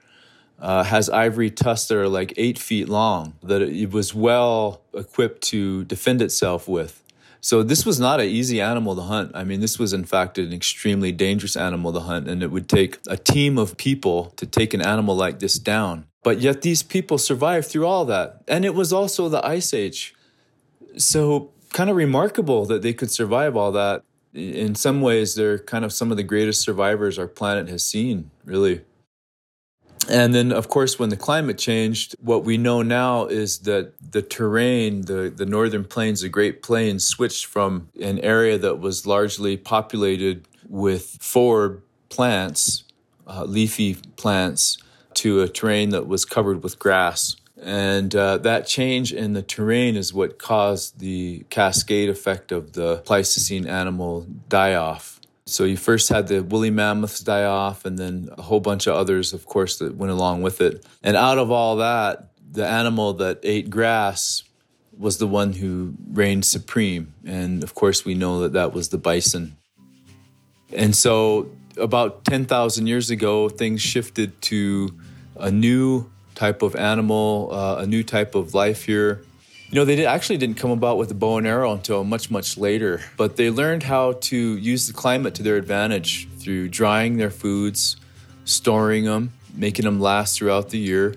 uh, 0.60 0.84
has 0.84 1.08
ivory 1.08 1.50
tusks 1.50 1.88
that 1.88 1.96
are 1.96 2.08
like 2.08 2.34
eight 2.36 2.58
feet 2.58 2.88
long 2.88 3.34
that 3.42 3.62
it 3.62 3.90
was 3.90 4.14
well 4.14 4.82
equipped 4.94 5.42
to 5.42 5.84
defend 5.84 6.20
itself 6.20 6.68
with. 6.68 7.02
So 7.40 7.62
this 7.62 7.86
was 7.86 7.98
not 7.98 8.20
an 8.20 8.26
easy 8.26 8.60
animal 8.60 8.94
to 8.96 9.02
hunt. 9.02 9.32
I 9.34 9.44
mean, 9.44 9.60
this 9.60 9.78
was 9.78 9.94
in 9.94 10.04
fact 10.04 10.36
an 10.36 10.52
extremely 10.52 11.10
dangerous 11.12 11.56
animal 11.56 11.92
to 11.94 12.00
hunt, 12.00 12.28
and 12.28 12.42
it 12.42 12.50
would 12.50 12.68
take 12.68 12.98
a 13.08 13.16
team 13.16 13.56
of 13.56 13.78
people 13.78 14.26
to 14.36 14.44
take 14.44 14.74
an 14.74 14.82
animal 14.82 15.16
like 15.16 15.38
this 15.38 15.58
down. 15.58 16.04
But 16.22 16.40
yet 16.40 16.62
these 16.62 16.82
people 16.82 17.18
survived 17.18 17.66
through 17.66 17.86
all 17.86 18.04
that. 18.06 18.42
And 18.46 18.64
it 18.64 18.74
was 18.74 18.92
also 18.92 19.28
the 19.28 19.44
Ice 19.46 19.72
Age. 19.72 20.14
So 20.96 21.50
kind 21.72 21.88
of 21.88 21.96
remarkable 21.96 22.66
that 22.66 22.82
they 22.82 22.92
could 22.92 23.10
survive 23.10 23.56
all 23.56 23.72
that. 23.72 24.02
In 24.34 24.74
some 24.74 25.00
ways, 25.00 25.34
they're 25.34 25.58
kind 25.58 25.84
of 25.84 25.92
some 25.92 26.10
of 26.10 26.16
the 26.16 26.22
greatest 26.22 26.62
survivors 26.62 27.18
our 27.18 27.26
planet 27.26 27.68
has 27.68 27.84
seen, 27.84 28.30
really. 28.44 28.82
And 30.08 30.34
then, 30.34 30.52
of 30.52 30.68
course, 30.68 30.98
when 30.98 31.08
the 31.10 31.16
climate 31.16 31.58
changed, 31.58 32.16
what 32.20 32.44
we 32.44 32.56
know 32.56 32.82
now 32.82 33.26
is 33.26 33.58
that 33.60 33.92
the 34.12 34.22
terrain, 34.22 35.02
the, 35.02 35.32
the 35.34 35.46
northern 35.46 35.84
plains, 35.84 36.22
the 36.22 36.28
Great 36.28 36.62
Plains, 36.62 37.06
switched 37.06 37.46
from 37.46 37.88
an 38.00 38.18
area 38.20 38.56
that 38.58 38.80
was 38.80 39.06
largely 39.06 39.56
populated 39.56 40.46
with 40.68 41.18
forb 41.20 41.82
plants, 42.08 42.84
uh, 43.26 43.44
leafy 43.44 43.94
plants, 44.16 44.78
to 45.20 45.42
a 45.42 45.48
terrain 45.48 45.90
that 45.90 46.06
was 46.06 46.24
covered 46.24 46.62
with 46.62 46.78
grass. 46.78 47.36
And 47.62 48.14
uh, 48.14 48.38
that 48.38 48.66
change 48.66 49.12
in 49.12 49.34
the 49.34 49.42
terrain 49.42 49.96
is 49.96 50.14
what 50.14 50.38
caused 50.38 50.98
the 50.98 51.44
cascade 51.50 52.08
effect 52.08 52.52
of 52.52 52.72
the 52.72 52.98
Pleistocene 53.04 53.66
animal 53.66 54.26
die 54.48 54.74
off. 54.74 55.20
So 55.44 55.64
you 55.64 55.76
first 55.76 56.08
had 56.08 56.28
the 56.28 56.42
woolly 56.42 56.70
mammoths 56.70 57.20
die 57.20 57.44
off, 57.44 57.84
and 57.84 57.98
then 57.98 58.30
a 58.38 58.42
whole 58.42 58.60
bunch 58.60 58.86
of 58.86 58.94
others, 58.94 59.32
of 59.32 59.44
course, 59.46 59.78
that 59.78 59.96
went 59.96 60.12
along 60.12 60.42
with 60.42 60.60
it. 60.60 60.86
And 61.02 61.16
out 61.16 61.38
of 61.38 61.50
all 61.50 61.76
that, 61.76 62.30
the 62.50 62.66
animal 62.66 63.14
that 63.14 63.40
ate 63.42 63.68
grass 63.68 64.42
was 64.96 65.18
the 65.18 65.26
one 65.26 65.52
who 65.52 65.94
reigned 66.12 66.44
supreme. 66.44 67.12
And 67.26 67.62
of 67.62 67.74
course, 67.74 68.04
we 68.04 68.14
know 68.14 68.40
that 68.40 68.52
that 68.52 68.72
was 68.72 68.88
the 68.88 68.98
bison. 68.98 69.56
And 70.72 70.94
so, 70.94 71.50
about 71.76 72.24
10,000 72.24 72.86
years 72.86 73.10
ago, 73.10 73.48
things 73.48 73.80
shifted 73.80 74.40
to 74.42 74.94
a 75.40 75.50
new 75.50 76.10
type 76.34 76.62
of 76.62 76.74
animal, 76.76 77.50
uh, 77.52 77.76
a 77.76 77.86
new 77.86 78.02
type 78.02 78.34
of 78.34 78.54
life 78.54 78.84
here. 78.84 79.22
You 79.68 79.76
know, 79.76 79.84
they 79.84 79.96
did, 79.96 80.06
actually 80.06 80.38
didn't 80.38 80.56
come 80.56 80.70
about 80.70 80.98
with 80.98 81.08
the 81.08 81.14
bow 81.14 81.38
and 81.38 81.46
arrow 81.46 81.72
until 81.72 82.02
much, 82.02 82.30
much 82.30 82.58
later, 82.58 83.02
but 83.16 83.36
they 83.36 83.50
learned 83.50 83.84
how 83.84 84.12
to 84.12 84.36
use 84.56 84.86
the 84.86 84.92
climate 84.92 85.34
to 85.36 85.42
their 85.42 85.56
advantage 85.56 86.28
through 86.38 86.68
drying 86.70 87.18
their 87.18 87.30
foods, 87.30 87.96
storing 88.44 89.04
them, 89.04 89.32
making 89.54 89.84
them 89.84 90.00
last 90.00 90.38
throughout 90.38 90.70
the 90.70 90.78
year. 90.78 91.14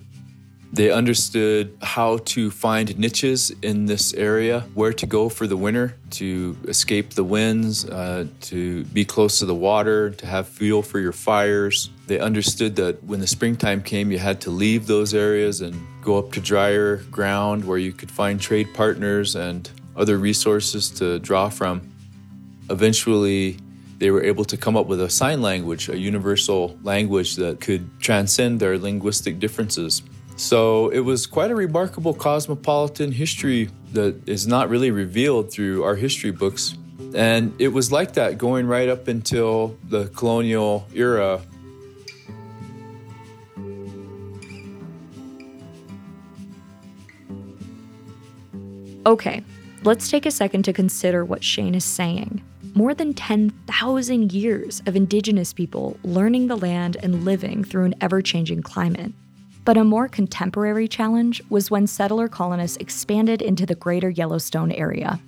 They 0.74 0.90
understood 0.90 1.78
how 1.84 2.18
to 2.34 2.50
find 2.50 2.98
niches 2.98 3.52
in 3.62 3.86
this 3.86 4.12
area, 4.16 4.62
where 4.74 4.92
to 4.94 5.06
go 5.06 5.30
for 5.30 5.46
the 5.46 5.56
winter 5.56 5.96
to 6.12 6.58
escape 6.68 7.12
the 7.12 7.24
winds, 7.24 7.86
uh, 7.86 8.26
to 8.42 8.84
be 8.86 9.06
close 9.06 9.38
to 9.38 9.46
the 9.46 9.54
water, 9.54 10.10
to 10.10 10.26
have 10.26 10.48
fuel 10.48 10.82
for 10.82 11.00
your 11.00 11.12
fires. 11.12 11.92
They 12.08 12.18
understood 12.18 12.76
that 12.78 13.04
when 13.04 13.20
the 13.20 13.28
springtime 13.28 13.84
came, 13.84 14.12
you 14.12 14.18
had 14.18 14.42
to 14.42 14.50
leave 14.50 14.88
those 14.88 15.14
areas 15.14 15.62
and 15.62 15.80
go 16.02 16.18
up 16.18 16.32
to 16.32 16.42
drier 16.42 17.04
ground 17.12 17.66
where 17.66 17.78
you 17.78 17.94
could 17.94 18.10
find 18.10 18.42
trade 18.42 18.74
partners 18.74 19.36
and 19.36 19.70
other 19.96 20.18
resources 20.18 20.90
to 20.90 21.20
draw 21.20 21.50
from. 21.50 21.88
Eventually, 22.72 23.58
they 24.00 24.10
were 24.10 24.24
able 24.24 24.44
to 24.46 24.58
come 24.58 24.76
up 24.76 24.88
with 24.88 25.02
a 25.02 25.10
sign 25.10 25.44
language, 25.44 25.88
a 25.88 25.98
universal 25.98 26.80
language 26.82 27.36
that 27.36 27.62
could 27.62 27.88
transcend 28.00 28.60
their 28.60 28.80
linguistic 28.80 29.38
differences. 29.38 30.02
So 30.36 30.90
it 30.90 31.00
was 31.00 31.26
quite 31.26 31.52
a 31.52 31.56
remarkable 31.56 32.14
cosmopolitan 32.14 33.12
history 33.12 33.70
that 33.94 34.28
is 34.28 34.48
not 34.48 34.70
really 34.70 34.92
revealed 34.92 35.52
through 35.52 35.84
our 35.84 35.96
history 35.96 36.32
books. 36.32 36.76
And 37.16 37.54
it 37.60 37.70
was 37.70 37.92
like 37.92 38.14
that 38.14 38.38
going 38.38 38.66
right 38.66 38.90
up 38.90 39.08
until 39.08 39.78
the 39.90 40.08
colonial 40.08 40.88
era 40.94 41.42
Okay, 49.06 49.44
let's 49.84 50.10
take 50.10 50.26
a 50.26 50.32
second 50.32 50.64
to 50.64 50.72
consider 50.72 51.26
what 51.26 51.44
Shane 51.44 51.76
is 51.76 51.84
saying. 51.84 52.42
More 52.74 52.94
than 52.94 53.14
10,000 53.14 54.32
years 54.32 54.82
of 54.86 54.96
indigenous 54.96 55.52
people 55.52 55.98
learning 56.04 56.48
the 56.48 56.56
land 56.56 56.96
and 57.04 57.26
living 57.26 57.66
through 57.66 57.84
an 57.84 57.96
ever 58.00 58.22
changing 58.22 58.62
climate. 58.62 59.12
But 59.66 59.78
a 59.78 59.84
more 59.84 60.08
contemporary 60.08 60.88
challenge 60.88 61.42
was 61.50 61.72
when 61.72 61.88
settler 61.88 62.28
colonists 62.28 62.78
expanded 62.78 63.42
into 63.42 63.66
the 63.66 63.76
greater 63.76 64.10
Yellowstone 64.10 64.72
area. 64.72 65.20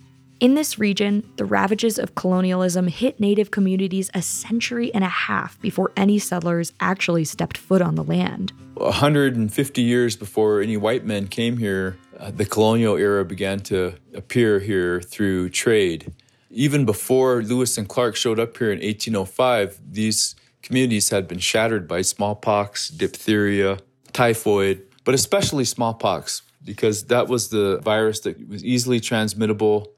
In 0.42 0.56
this 0.56 0.78
region, 0.78 1.28
the 1.38 1.46
ravages 1.46 1.98
of 1.98 2.16
colonialism 2.16 2.88
hit 2.88 3.22
native 3.22 3.52
communities 3.52 4.10
a 4.14 4.22
century 4.22 4.94
and 4.94 5.04
a 5.04 5.10
half 5.10 5.60
before 5.62 5.94
any 5.96 6.20
settlers 6.20 6.74
actually 6.82 7.24
stepped 7.24 7.58
foot 7.58 7.82
on 7.82 7.96
the 7.96 8.04
land. 8.04 8.52
150 8.74 9.82
years 9.82 10.18
before 10.18 10.60
any 10.60 10.76
white 10.76 11.06
men 11.06 11.28
came 11.28 11.56
here, 11.58 11.98
uh, 12.20 12.32
the 12.32 12.46
colonial 12.46 12.98
era 12.98 13.24
began 13.24 13.62
to 13.62 13.94
appear 14.14 14.60
here 14.60 15.02
through 15.02 15.50
trade. 15.50 16.14
Even 16.52 16.84
before 16.84 17.42
Lewis 17.42 17.78
and 17.78 17.88
Clark 17.88 18.18
showed 18.18 18.40
up 18.40 18.58
here 18.58 18.72
in 18.72 18.80
1805, 18.80 19.80
these 19.90 20.36
communities 20.62 21.12
had 21.12 21.30
been 21.30 21.40
shattered 21.40 21.88
by 21.88 22.02
smallpox, 22.02 22.90
diphtheria, 22.90 23.78
typhoid, 24.16 24.82
but 25.04 25.14
especially 25.14 25.66
smallpox, 25.66 26.42
because 26.64 27.06
that 27.06 27.28
was 27.28 27.50
the 27.50 27.80
virus 27.84 28.22
that 28.22 28.48
was 28.50 28.64
easily 28.66 29.00
transmittable 29.00 29.96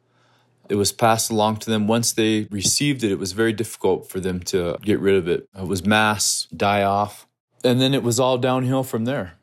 it 0.70 0.76
was 0.76 0.92
passed 0.92 1.30
along 1.32 1.58
to 1.58 1.70
them. 1.70 1.88
Once 1.88 2.14
they 2.14 2.48
received 2.52 3.04
it, 3.04 3.12
it 3.12 3.20
was 3.20 3.32
very 3.32 3.54
difficult 3.54 4.10
for 4.10 4.20
them 4.20 4.40
to 4.42 4.78
get 4.82 5.00
rid 5.00 5.16
of 5.16 5.28
it. 5.28 5.48
It 5.58 5.68
was 5.68 5.86
mass 5.86 6.48
die 6.56 6.84
off. 6.84 7.28
And 7.64 7.82
then 7.82 7.94
it 7.94 8.04
was 8.04 8.20
all 8.20 8.38
downhill 8.38 8.84
from 8.84 9.06
there. 9.06 9.34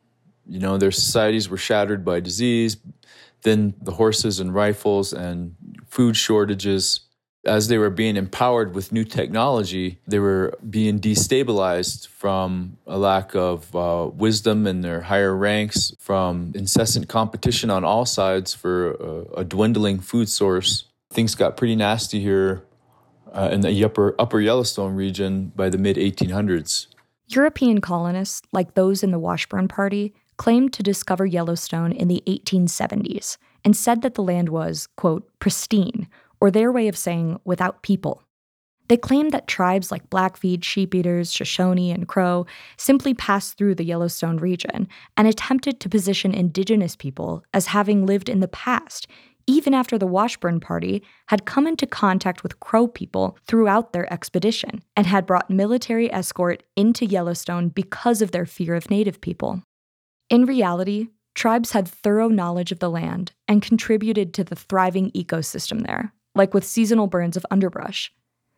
You 0.47 0.59
know, 0.59 0.77
their 0.77 0.91
societies 0.91 1.49
were 1.49 1.57
shattered 1.57 2.05
by 2.05 2.21
disease, 2.21 2.77
then 3.43 3.75
the 3.81 3.93
horses 3.93 4.41
and 4.41 4.55
rifles 4.55 5.13
and 5.13 5.57
food 5.87 6.17
shortages. 6.17 7.01
As 7.47 7.69
they 7.69 7.79
were 7.79 7.91
being 7.91 8.17
empowered 8.17 8.75
with 8.75 8.91
new 8.91 9.05
technology, 9.05 9.99
they 10.07 10.19
were 10.19 10.57
being 10.69 10.99
destabilized 10.99 12.09
from 12.09 12.79
a 12.87 12.97
lack 12.97 13.35
of 13.35 13.75
uh, 13.77 14.11
wisdom 14.13 14.67
in 14.67 14.81
their 14.81 15.03
higher 15.03 15.37
ranks, 15.37 15.95
from 15.99 16.53
incessant 16.55 17.09
competition 17.09 17.71
on 17.71 17.85
all 17.85 18.07
sides 18.07 18.55
for 18.55 18.93
a, 18.93 19.41
a 19.41 19.45
dwindling 19.45 20.01
food 20.01 20.29
source 20.29 20.85
things 21.15 21.35
got 21.35 21.57
pretty 21.57 21.77
nasty 21.77 22.21
here 22.21 22.65
uh, 23.33 23.49
in 23.53 23.63
the 23.63 23.85
upper 23.85 24.15
upper 24.19 24.41
Yellowstone 24.41 24.95
region 24.95 25.53
by 25.57 25.71
the 25.71 25.79
mid 25.79 25.97
1800s. 25.97 26.89
European 27.29 27.81
colonists, 27.81 28.43
like 28.53 28.75
those 28.75 29.03
in 29.03 29.11
the 29.11 29.19
Washburn 29.19 29.67
Party, 29.67 30.13
claimed 30.37 30.73
to 30.75 30.83
discover 30.83 31.25
Yellowstone 31.25 31.91
in 31.91 32.09
the 32.09 32.23
1870s 32.27 33.39
and 33.65 33.75
said 33.75 34.03
that 34.03 34.15
the 34.15 34.23
land 34.23 34.51
was, 34.51 34.89
quote, 34.97 35.27
pristine, 35.39 36.07
or 36.45 36.51
their 36.51 36.71
way 36.71 36.89
of 36.89 36.97
saying 36.97 37.41
without 37.47 37.83
people. 37.83 38.23
They 38.89 38.99
claimed 38.99 39.33
that 39.33 39.47
tribes 39.47 39.91
like 39.91 40.11
Blackfeet, 40.11 40.63
Sheep-Eaters, 40.63 41.33
Shoshone, 41.33 41.91
and 41.91 42.07
Crow 42.07 42.45
simply 42.77 43.15
passed 43.15 43.57
through 43.57 43.77
the 43.77 43.85
Yellowstone 43.85 44.37
region 44.37 44.87
and 45.17 45.27
attempted 45.27 45.81
to 45.81 45.89
position 45.89 46.35
indigenous 46.35 46.97
people 46.97 47.43
as 47.55 47.69
having 47.69 48.05
lived 48.05 48.29
in 48.29 48.41
the 48.41 48.49
past, 48.49 49.07
even 49.47 49.73
after 49.73 49.97
the 49.97 50.07
Washburn 50.07 50.61
Party 50.61 51.03
had 51.29 51.47
come 51.47 51.67
into 51.67 51.87
contact 51.87 52.43
with 52.43 52.61
Crow 52.61 52.89
people 52.89 53.39
throughout 53.47 53.95
their 53.95 54.13
expedition 54.13 54.83
and 54.95 55.07
had 55.07 55.25
brought 55.25 55.49
military 55.49 56.13
escort 56.13 56.63
into 56.77 57.07
Yellowstone 57.07 57.71
because 57.71 58.21
of 58.21 58.33
their 58.33 58.45
fear 58.45 58.75
of 58.75 58.91
Native 58.91 59.23
people. 59.23 59.63
In 60.29 60.45
reality, 60.45 61.09
tribes 61.35 61.73
had 61.73 61.89
thorough 61.89 62.29
knowledge 62.29 62.71
of 62.71 62.81
the 62.81 62.91
land 62.91 63.33
and 63.49 63.63
contributed 63.63 64.35
to 64.35 64.45
the 64.45 64.57
thriving 64.57 65.11
ecosystem 65.13 65.87
there, 65.87 66.13
like 66.35 66.55
with 66.55 66.65
seasonal 66.65 67.07
burns 67.07 67.37
of 67.37 67.47
underbrush, 67.51 68.13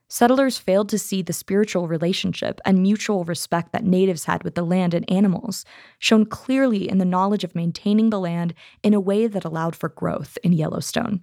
Settlers 0.08 0.56
failed 0.56 0.88
to 0.90 0.98
see 0.98 1.20
the 1.20 1.32
spiritual 1.32 1.88
relationship 1.88 2.60
and 2.64 2.80
mutual 2.80 3.24
respect 3.24 3.72
that 3.72 3.84
natives 3.84 4.24
had 4.24 4.44
with 4.44 4.54
the 4.54 4.64
land 4.64 4.94
and 4.94 5.10
animals, 5.10 5.64
shown 5.98 6.24
clearly 6.24 6.88
in 6.88 6.98
the 6.98 7.04
knowledge 7.04 7.42
of 7.42 7.56
maintaining 7.56 8.10
the 8.10 8.20
land 8.20 8.54
in 8.84 8.94
a 8.94 9.00
way 9.00 9.26
that 9.26 9.44
allowed 9.44 9.74
for 9.74 9.88
growth 9.88 10.38
in 10.44 10.52
Yellowstone. 10.52 11.22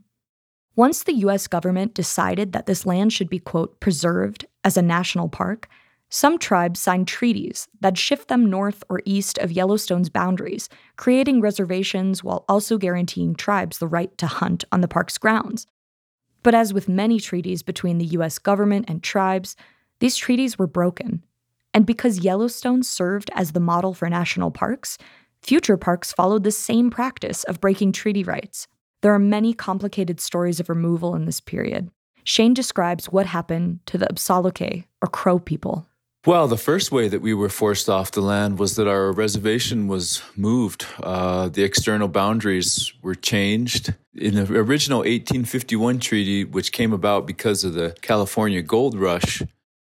Once 0.75 1.03
the 1.03 1.13
US 1.13 1.48
government 1.48 1.93
decided 1.93 2.51
that 2.51 2.65
this 2.65 2.86
land 2.86 3.13
should 3.13 3.29
be, 3.29 3.39
quote, 3.39 3.79
preserved 3.79 4.45
as 4.65 4.75
a 4.75 4.81
national 4.81 5.29
park, 5.29 5.69
some 6.10 6.38
tribes 6.38 6.79
signed 6.79 7.07
treaties 7.07 7.69
that 7.79 7.98
shift 7.98 8.27
them 8.27 8.50
north 8.50 8.83
or 8.89 9.01
east 9.05 9.38
of 9.38 9.51
Yellowstone's 9.51 10.10
boundaries, 10.10 10.67
creating 10.98 11.39
reservations 11.39 12.22
while 12.22 12.43
also 12.50 12.77
guaranteeing 12.77 13.33
tribes 13.33 13.77
the 13.77 13.88
right 13.88 14.15
to 14.17 14.27
hunt 14.27 14.65
on 14.72 14.81
the 14.81 14.88
park's 14.89 15.17
grounds. 15.17 15.67
But 16.44 16.54
as 16.54 16.74
with 16.74 16.90
many 16.90 17.20
treaties 17.20 17.64
between 17.64 17.98
the 17.98 18.06
US 18.18 18.38
government 18.38 18.86
and 18.88 19.02
tribes, 19.02 19.56
these 20.00 20.18
treaties 20.18 20.60
were 20.60 20.68
broken. 20.68 21.24
And 21.74 21.86
because 21.86 22.20
Yellowstone 22.20 22.84
served 22.84 23.32
as 23.34 23.54
the 23.54 23.60
model 23.60 23.94
for 23.94 24.10
national 24.10 24.52
parks, 24.52 24.98
future 25.42 25.78
parks 25.78 26.14
followed 26.14 26.44
the 26.44 26.52
same 26.52 26.92
practice 26.92 27.44
of 27.46 27.62
breaking 27.62 27.94
treaty 27.94 28.24
rights. 28.24 28.68
There 29.02 29.14
are 29.14 29.20
many 29.20 29.54
complicated 29.54 30.20
stories 30.20 30.60
of 30.60 30.70
removal 30.70 31.16
in 31.16 31.26
this 31.26 31.40
period. 31.40 31.90
Shane 32.24 32.54
describes 32.54 33.08
what 33.08 33.26
happened 33.26 33.80
to 33.88 33.98
the 33.98 34.06
Apsáalooke, 34.06 34.86
or 35.02 35.08
Crow 35.10 35.40
people. 35.40 35.88
Well, 36.25 36.48
the 36.48 36.56
first 36.56 36.89
way 36.89 37.10
that 37.10 37.22
we 37.22 37.34
were 37.34 37.50
forced 37.50 37.89
off 37.89 38.12
the 38.12 38.22
land 38.22 38.58
was 38.58 38.77
that 38.77 38.88
our 38.88 39.12
reservation 39.12 39.89
was 39.89 40.22
moved. 40.38 40.86
Uh, 41.01 41.50
the 41.50 41.63
external 41.63 42.08
boundaries 42.08 42.94
were 43.01 43.13
changed. 43.13 43.94
In 44.15 44.36
the 44.36 44.44
original 44.58 45.00
1851 45.00 46.00
treaty, 46.00 46.46
which 46.46 46.72
came 46.72 46.94
about 46.94 47.27
because 47.27 47.65
of 47.65 47.74
the 47.74 47.94
California 48.01 48.62
gold 48.62 48.98
rush, 48.98 49.42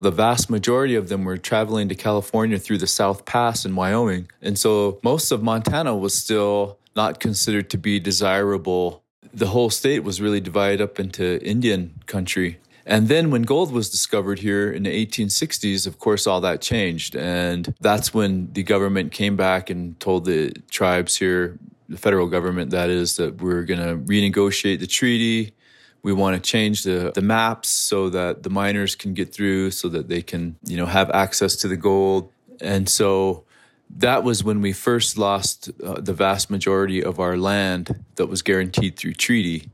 the 0.02 0.12
vast 0.12 0.52
majority 0.52 0.94
of 0.94 1.10
them 1.10 1.24
were 1.26 1.38
traveling 1.38 1.90
to 1.90 1.96
California 1.96 2.60
through 2.60 2.78
the 2.78 2.86
South 2.86 3.26
Pass 3.26 3.66
in 3.66 3.76
Wyoming. 3.76 4.30
And 4.40 4.56
so 4.56 5.00
most 5.04 5.32
of 5.32 5.42
Montana 5.42 5.96
was 5.96 6.14
still 6.14 6.78
not 6.96 7.20
considered 7.20 7.72
to 7.72 7.78
be 7.80 8.00
desirable. 8.00 9.04
The 9.34 9.48
whole 9.48 9.72
state 9.72 10.04
was 10.04 10.22
really 10.22 10.42
divided 10.42 10.80
up 10.80 11.00
into 11.00 11.44
Indian 11.44 12.04
country. 12.06 12.60
And 12.90 13.08
then 13.08 13.30
when 13.30 13.44
gold 13.44 13.72
was 13.72 13.88
discovered 13.88 14.40
here 14.40 14.72
in 14.72 14.82
the 14.82 15.06
1860s, 15.06 15.86
of 15.86 16.00
course, 16.00 16.26
all 16.26 16.42
that 16.42 16.60
changed. 16.60 17.16
And 17.16 17.72
that's 17.80 18.16
when 18.16 18.52
the 18.54 18.64
government 18.64 19.12
came 19.12 19.36
back 19.36 19.70
and 19.70 19.98
told 20.00 20.26
the 20.26 20.52
tribes 20.72 21.16
here, 21.16 21.60
the 21.88 21.98
federal 21.98 22.26
government, 22.26 22.72
that 22.72 22.90
is, 22.90 23.16
that 23.18 23.44
we're 23.44 23.62
going 23.62 23.80
to 23.80 23.96
renegotiate 24.12 24.80
the 24.80 24.88
treaty. 24.88 25.54
We 26.02 26.14
want 26.14 26.36
to 26.36 26.42
change 26.42 26.82
the, 26.82 27.12
the 27.14 27.22
maps 27.22 27.70
so 27.70 28.10
that 28.10 28.42
the 28.42 28.50
miners 28.50 28.96
can 28.96 29.14
get 29.14 29.32
through, 29.32 29.70
so 29.70 29.88
that 29.90 30.08
they 30.08 30.24
can, 30.24 30.58
you 30.66 30.76
know, 30.76 30.88
have 30.88 31.12
access 31.12 31.56
to 31.58 31.68
the 31.68 31.78
gold. 31.78 32.32
And 32.60 32.90
so 32.90 33.44
that 33.98 34.24
was 34.24 34.44
when 34.44 34.62
we 34.62 34.74
first 34.74 35.16
lost 35.16 35.70
uh, 35.84 36.02
the 36.02 36.14
vast 36.14 36.50
majority 36.50 37.04
of 37.04 37.20
our 37.20 37.38
land 37.38 38.04
that 38.16 38.26
was 38.26 38.42
guaranteed 38.42 38.98
through 38.98 39.14
treaty. 39.14 39.70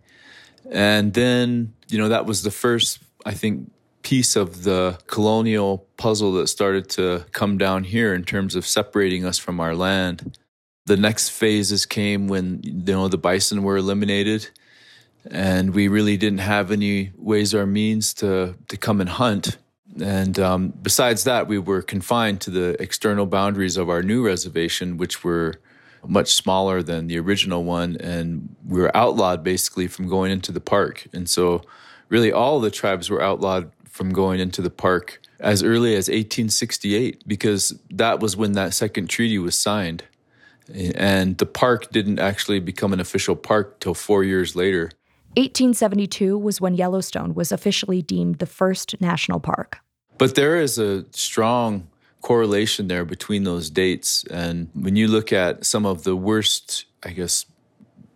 And 0.70 1.14
then, 1.14 1.76
you 1.88 1.98
know, 1.98 2.10
that 2.10 2.26
was 2.26 2.44
the 2.44 2.52
first 2.52 3.00
I 3.26 3.34
think, 3.34 3.72
piece 4.06 4.36
of 4.36 4.64
the 4.64 5.00
colonial 5.08 5.88
puzzle 5.98 6.34
that 6.34 6.48
started 6.48 6.88
to 6.88 7.26
come 7.32 7.58
down 7.58 7.84
here 7.84 8.14
in 8.14 8.24
terms 8.24 8.56
of 8.56 8.64
separating 8.64 9.26
us 9.26 9.40
from 9.40 9.60
our 9.60 9.74
land. 9.74 10.38
The 10.86 10.96
next 10.96 11.30
phases 11.30 11.88
came 11.88 12.28
when 12.28 12.62
you 12.64 12.94
know 12.94 13.08
the 13.08 13.18
bison 13.18 13.64
were 13.64 13.78
eliminated, 13.78 14.52
and 15.32 15.74
we 15.74 15.88
really 15.88 16.18
didn't 16.18 16.40
have 16.42 16.72
any 16.72 17.12
ways 17.18 17.56
or 17.56 17.66
means 17.66 18.14
to 18.16 18.56
to 18.68 18.78
come 18.78 19.02
and 19.02 19.10
hunt. 19.10 19.58
And 20.00 20.38
um, 20.40 20.74
besides 20.82 21.24
that, 21.24 21.48
we 21.48 21.58
were 21.58 21.82
confined 21.82 22.42
to 22.42 22.52
the 22.52 22.80
external 22.80 23.26
boundaries 23.26 23.76
of 23.76 23.90
our 23.90 24.04
new 24.04 24.24
reservation, 24.24 24.98
which 24.98 25.24
were 25.24 25.56
much 26.08 26.34
smaller 26.34 26.84
than 26.84 27.08
the 27.08 27.18
original 27.18 27.64
one, 27.64 27.98
and 28.00 28.56
we 28.68 28.80
were 28.80 28.96
outlawed 28.96 29.44
basically 29.44 29.88
from 29.88 30.08
going 30.08 30.32
into 30.32 30.52
the 30.52 30.62
park. 30.62 31.08
And 31.12 31.28
so 31.28 31.64
really 32.10 32.32
all 32.32 32.60
the 32.60 32.72
tribes 32.72 33.10
were 33.10 33.22
outlawed 33.22 33.72
from 33.86 34.12
going 34.12 34.40
into 34.40 34.62
the 34.62 34.70
park 34.70 35.22
as 35.40 35.64
early 35.64 35.92
as 35.96 36.08
1868 36.08 37.28
because 37.28 37.80
that 37.90 38.20
was 38.20 38.36
when 38.36 38.54
that 38.54 38.74
second 38.74 39.10
treaty 39.10 39.38
was 39.38 39.56
signed. 39.56 40.04
And 40.74 41.38
the 41.38 41.46
park 41.46 41.92
didn't 41.92 42.20
actually 42.20 42.60
become 42.60 42.92
an 42.92 43.00
official 43.00 43.36
park 43.36 43.80
till 43.80 43.94
four 43.94 44.24
years 44.24 44.56
later. 44.56 44.92
1872 45.38 46.38
was 46.38 46.60
when 46.60 46.76
Yellowstone 46.76 47.34
was 47.34 47.52
officially 47.52 48.02
deemed 48.02 48.40
the 48.40 48.46
first 48.46 49.00
national 49.00 49.40
park. 49.40 49.80
But 50.18 50.36
there 50.36 50.60
is 50.60 50.80
a 50.80 51.06
strong 51.12 51.88
correlation 52.22 52.88
there 52.88 53.06
between 53.06 53.44
those 53.44 53.70
dates. 53.70 54.24
And 54.32 54.70
when 54.74 54.96
you 54.96 55.08
look 55.08 55.32
at 55.32 55.66
some 55.66 55.86
of 55.86 56.04
the 56.04 56.16
worst, 56.16 56.86
I 57.04 57.12
guess, 57.12 57.46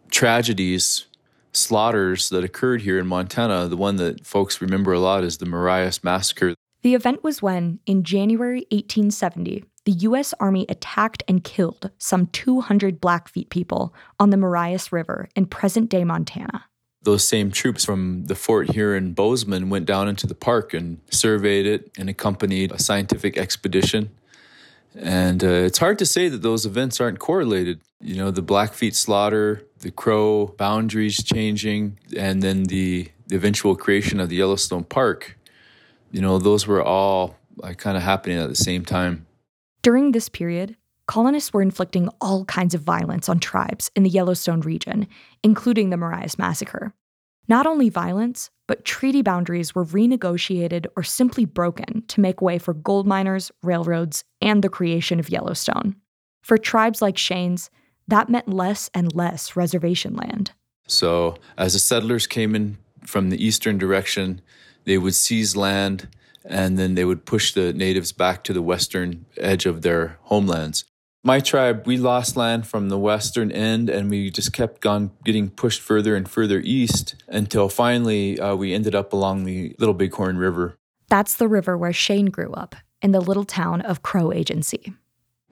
tragedies 0.10 1.06
slaughters 1.52 2.30
that 2.30 2.44
occurred 2.44 2.82
here 2.82 3.00
in 3.00 3.08
Montana, 3.08 3.68
the 3.68 3.78
one 3.78 3.98
that 3.98 4.26
folks 4.26 4.62
remember 4.62 4.94
a 4.94 5.00
lot 5.00 5.24
is 5.24 5.38
the 5.38 5.46
Marias 5.46 6.04
Massacre. 6.04 6.54
The 6.82 6.96
event 6.96 7.24
was 7.24 7.42
when, 7.42 7.80
in 7.86 8.04
January 8.04 8.66
1870, 8.72 9.66
the 9.86 9.92
U.S. 9.92 10.34
Army 10.40 10.66
attacked 10.70 11.24
and 11.28 11.44
killed 11.44 11.90
some 11.98 12.28
200 12.28 13.02
Blackfeet 13.02 13.50
people 13.50 13.94
on 14.20 14.30
the 14.30 14.38
Marias 14.38 14.92
River 14.92 15.30
in 15.36 15.46
present 15.46 15.90
day 15.90 16.04
Montana. 16.04 16.66
Those 17.02 17.28
same 17.28 17.52
troops 17.52 17.86
from 17.86 18.26
the 18.26 18.36
fort 18.36 18.72
here 18.72 18.96
in 18.96 19.14
Bozeman 19.14 19.70
went 19.70 19.86
down 19.86 20.08
into 20.08 20.28
the 20.28 20.36
park 20.36 20.74
and 20.74 21.00
surveyed 21.10 21.66
it 21.66 21.92
and 21.98 22.10
accompanied 22.10 22.72
a 22.72 22.80
scientific 22.80 23.38
expedition. 23.38 24.10
And 24.96 25.44
uh, 25.44 25.48
it's 25.48 25.78
hard 25.78 26.00
to 26.00 26.06
say 26.06 26.30
that 26.30 26.42
those 26.42 26.66
events 26.66 27.00
aren't 27.00 27.20
correlated. 27.20 27.80
You 28.02 28.16
know, 28.16 28.32
the 28.32 28.42
Blackfeet 28.42 28.96
slaughter, 28.96 29.66
the 29.80 29.92
Crow 29.92 30.54
boundaries 30.58 31.24
changing, 31.24 32.00
and 32.18 32.42
then 32.42 32.64
the, 32.64 33.10
the 33.28 33.36
eventual 33.36 33.76
creation 33.76 34.20
of 34.20 34.30
the 34.30 34.38
Yellowstone 34.38 34.84
Park, 34.84 35.38
you 36.12 36.22
know, 36.22 36.40
those 36.40 36.66
were 36.66 36.84
all 36.84 37.36
like, 37.58 37.78
kind 37.78 37.98
of 37.98 38.04
happening 38.04 38.40
at 38.40 38.50
the 38.50 38.56
same 38.56 38.84
time. 38.84 39.26
During 39.82 40.12
this 40.12 40.28
period, 40.28 40.76
colonists 41.08 41.54
were 41.54 41.62
inflicting 41.62 42.10
all 42.20 42.46
kinds 42.46 42.74
of 42.74 42.82
violence 42.82 43.30
on 43.30 43.40
tribes 43.40 43.92
in 43.96 44.04
the 44.04 44.10
Yellowstone 44.10 44.62
region, 44.62 45.08
including 45.44 45.90
the 45.90 45.98
Marias 45.98 46.38
Massacre. 46.38 46.94
Not 47.48 47.66
only 47.66 47.90
violence, 47.90 48.50
but 48.70 48.86
treaty 48.86 49.24
boundaries 49.24 49.74
were 49.74 49.84
renegotiated 49.84 50.86
or 50.96 51.02
simply 51.02 51.44
broken 51.44 52.04
to 52.08 52.22
make 52.22 52.40
way 52.40 52.60
for 52.60 52.76
gold 52.76 53.08
miners, 53.08 53.52
railroads, 53.64 54.24
and 54.44 54.64
the 54.64 54.70
creation 54.70 55.20
of 55.20 55.28
Yellowstone. 55.28 55.96
For 56.44 56.56
tribes 56.56 57.02
like 57.02 57.18
Shane's, 57.18 57.72
that 58.08 58.30
meant 58.30 58.48
less 58.48 58.88
and 58.94 59.12
less 59.16 59.56
reservation 59.56 60.16
land. 60.16 60.52
So, 60.88 61.36
as 61.58 61.74
the 61.74 61.80
settlers 61.80 62.28
came 62.28 62.54
in 62.54 62.78
from 63.04 63.32
the 63.32 63.44
eastern 63.44 63.80
direction, 63.80 64.40
they 64.84 65.00
would 65.00 65.16
seize 65.16 65.56
land 65.56 66.08
and 66.46 66.78
then 66.78 66.94
they 66.94 67.06
would 67.06 67.26
push 67.26 67.56
the 67.56 67.74
natives 67.74 68.12
back 68.12 68.44
to 68.44 68.54
the 68.54 68.62
western 68.62 69.26
edge 69.38 69.66
of 69.66 69.82
their 69.82 70.20
homelands. 70.26 70.86
My 71.24 71.42
tribe, 71.42 71.86
we 71.86 71.98
lost 71.98 72.38
land 72.38 72.66
from 72.66 72.88
the 72.88 72.98
western 72.98 73.52
end 73.52 73.90
and 73.90 74.10
we 74.10 74.32
just 74.32 74.54
kept 74.54 74.86
on 74.86 75.12
getting 75.26 75.50
pushed 75.50 75.82
further 75.82 76.16
and 76.16 76.30
further 76.30 76.62
east 76.64 77.16
until 77.28 77.68
finally 77.68 78.40
uh, 78.40 78.56
we 78.56 78.74
ended 78.74 78.96
up 78.96 79.12
along 79.12 79.44
the 79.44 79.76
Little 79.80 79.94
Bighorn 79.94 80.38
River. 80.38 80.78
That's 81.10 81.36
the 81.36 81.50
river 81.50 81.78
where 81.78 81.92
Shane 81.92 82.28
grew 82.28 82.54
up, 82.54 82.76
in 83.02 83.12
the 83.12 83.20
little 83.20 83.44
town 83.44 83.82
of 83.82 84.02
Crow 84.02 84.32
Agency. 84.32 84.94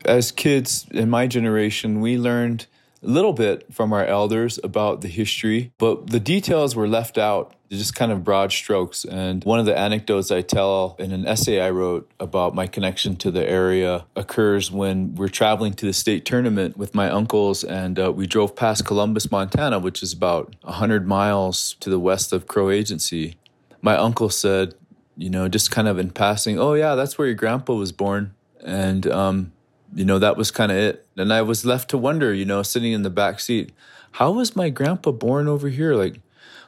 As 0.05 0.31
kids 0.31 0.85
in 0.91 1.09
my 1.09 1.27
generation, 1.27 1.99
we 1.99 2.17
learned 2.17 2.67
a 3.03 3.07
little 3.07 3.33
bit 3.33 3.73
from 3.73 3.91
our 3.91 4.05
elders 4.05 4.59
about 4.63 5.01
the 5.01 5.07
history, 5.09 5.73
but 5.77 6.11
the 6.11 6.19
details 6.19 6.75
were 6.75 6.87
left 6.87 7.17
out, 7.17 7.55
just 7.69 7.95
kind 7.95 8.11
of 8.11 8.23
broad 8.23 8.51
strokes. 8.51 9.03
And 9.05 9.43
one 9.43 9.59
of 9.59 9.65
the 9.65 9.77
anecdotes 9.77 10.31
I 10.31 10.41
tell 10.41 10.95
in 10.99 11.11
an 11.11 11.27
essay 11.27 11.59
I 11.59 11.69
wrote 11.69 12.09
about 12.19 12.55
my 12.55 12.67
connection 12.67 13.15
to 13.17 13.31
the 13.31 13.47
area 13.47 14.05
occurs 14.15 14.71
when 14.71 15.15
we're 15.15 15.27
traveling 15.27 15.73
to 15.73 15.85
the 15.85 15.93
state 15.93 16.25
tournament 16.25 16.77
with 16.77 16.95
my 16.95 17.09
uncles, 17.09 17.63
and 17.63 17.99
uh, 17.99 18.11
we 18.11 18.25
drove 18.27 18.55
past 18.55 18.85
Columbus, 18.85 19.31
Montana, 19.31 19.79
which 19.79 20.01
is 20.01 20.13
about 20.13 20.55
100 20.61 21.07
miles 21.07 21.75
to 21.79 21.89
the 21.89 21.99
west 21.99 22.31
of 22.31 22.47
Crow 22.47 22.69
Agency. 22.69 23.35
My 23.81 23.97
uncle 23.97 24.29
said, 24.29 24.73
you 25.17 25.29
know, 25.29 25.47
just 25.47 25.71
kind 25.71 25.87
of 25.87 25.97
in 25.97 26.11
passing, 26.11 26.59
oh, 26.59 26.73
yeah, 26.73 26.95
that's 26.95 27.17
where 27.17 27.27
your 27.27 27.35
grandpa 27.35 27.73
was 27.73 27.91
born. 27.91 28.33
And 28.63 29.07
um, 29.07 29.51
you 29.93 30.05
know, 30.05 30.19
that 30.19 30.37
was 30.37 30.51
kind 30.51 30.71
of 30.71 30.77
it. 30.77 31.07
And 31.15 31.33
I 31.33 31.41
was 31.41 31.65
left 31.65 31.89
to 31.89 31.97
wonder, 31.97 32.33
you 32.33 32.45
know, 32.45 32.63
sitting 32.63 32.93
in 32.93 33.03
the 33.03 33.09
back 33.09 33.39
seat, 33.39 33.71
how 34.13 34.31
was 34.31 34.55
my 34.55 34.69
grandpa 34.69 35.11
born 35.11 35.47
over 35.47 35.69
here? 35.69 35.95
Like, 35.95 36.19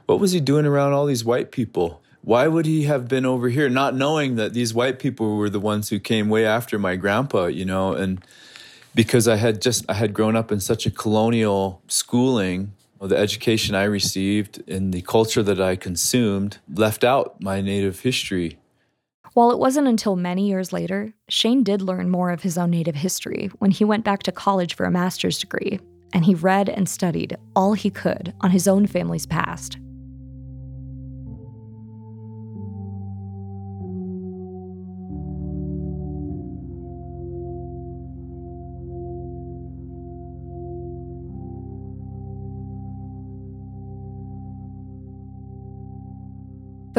what 0.09 0.19
was 0.19 0.31
he 0.31 0.39
doing 0.39 0.65
around 0.65 0.93
all 0.93 1.05
these 1.05 1.23
white 1.23 1.51
people? 1.51 2.01
Why 2.21 2.47
would 2.47 2.65
he 2.65 2.85
have 2.85 3.07
been 3.07 3.27
over 3.27 3.47
here, 3.49 3.69
not 3.69 3.95
knowing 3.95 4.37
that 4.37 4.53
these 4.53 4.73
white 4.73 4.97
people 4.97 5.37
were 5.37 5.51
the 5.51 5.59
ones 5.59 5.89
who 5.89 5.99
came 5.99 6.29
way 6.29 6.47
after 6.47 6.79
my 6.79 6.95
grandpa, 6.95 7.45
you 7.45 7.63
know? 7.63 7.93
And 7.93 8.25
because 8.95 9.27
I 9.27 9.35
had 9.35 9.61
just, 9.61 9.85
I 9.87 9.93
had 9.93 10.15
grown 10.15 10.35
up 10.35 10.51
in 10.51 10.59
such 10.59 10.87
a 10.87 10.91
colonial 10.91 11.83
schooling, 11.87 12.73
the 12.99 13.15
education 13.15 13.75
I 13.75 13.83
received 13.83 14.67
and 14.67 14.91
the 14.91 15.03
culture 15.03 15.43
that 15.43 15.61
I 15.61 15.75
consumed 15.75 16.57
left 16.73 17.03
out 17.03 17.39
my 17.39 17.61
native 17.61 17.99
history. 17.99 18.57
While 19.33 19.51
it 19.51 19.59
wasn't 19.59 19.87
until 19.87 20.15
many 20.15 20.47
years 20.47 20.73
later, 20.73 21.13
Shane 21.29 21.63
did 21.63 21.83
learn 21.83 22.09
more 22.09 22.31
of 22.31 22.41
his 22.41 22.57
own 22.57 22.71
native 22.71 22.95
history 22.95 23.51
when 23.59 23.69
he 23.69 23.85
went 23.85 24.05
back 24.05 24.23
to 24.23 24.31
college 24.31 24.75
for 24.75 24.87
a 24.87 24.91
master's 24.91 25.37
degree, 25.37 25.79
and 26.13 26.25
he 26.25 26.33
read 26.33 26.67
and 26.67 26.89
studied 26.89 27.37
all 27.55 27.73
he 27.73 27.91
could 27.91 28.33
on 28.41 28.49
his 28.49 28.67
own 28.67 28.87
family's 28.87 29.27
past. 29.27 29.77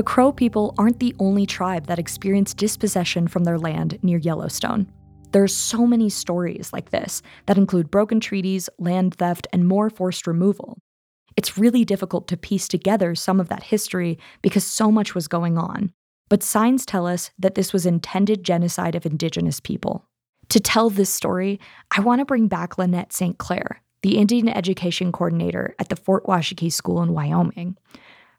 The 0.00 0.04
Crow 0.04 0.32
people 0.32 0.74
aren't 0.78 0.98
the 0.98 1.14
only 1.18 1.44
tribe 1.44 1.86
that 1.88 1.98
experienced 1.98 2.56
dispossession 2.56 3.28
from 3.28 3.44
their 3.44 3.58
land 3.58 3.98
near 4.02 4.16
Yellowstone. 4.16 4.90
There 5.32 5.42
are 5.42 5.46
so 5.46 5.86
many 5.86 6.08
stories 6.08 6.72
like 6.72 6.88
this 6.88 7.20
that 7.44 7.58
include 7.58 7.90
broken 7.90 8.18
treaties, 8.18 8.70
land 8.78 9.16
theft, 9.16 9.46
and 9.52 9.68
more 9.68 9.90
forced 9.90 10.26
removal. 10.26 10.78
It's 11.36 11.58
really 11.58 11.84
difficult 11.84 12.28
to 12.28 12.38
piece 12.38 12.66
together 12.66 13.14
some 13.14 13.40
of 13.40 13.50
that 13.50 13.64
history 13.64 14.18
because 14.40 14.64
so 14.64 14.90
much 14.90 15.14
was 15.14 15.28
going 15.28 15.58
on. 15.58 15.92
But 16.30 16.42
signs 16.42 16.86
tell 16.86 17.06
us 17.06 17.30
that 17.38 17.54
this 17.54 17.74
was 17.74 17.84
intended 17.84 18.42
genocide 18.42 18.94
of 18.94 19.04
Indigenous 19.04 19.60
people. 19.60 20.06
To 20.48 20.60
tell 20.60 20.88
this 20.88 21.10
story, 21.10 21.60
I 21.94 22.00
want 22.00 22.20
to 22.20 22.24
bring 22.24 22.48
back 22.48 22.78
Lynette 22.78 23.12
St. 23.12 23.36
Clair, 23.36 23.82
the 24.00 24.16
Indian 24.16 24.48
Education 24.48 25.12
Coordinator 25.12 25.74
at 25.78 25.90
the 25.90 25.96
Fort 25.96 26.24
Washakie 26.24 26.72
School 26.72 27.02
in 27.02 27.12
Wyoming. 27.12 27.76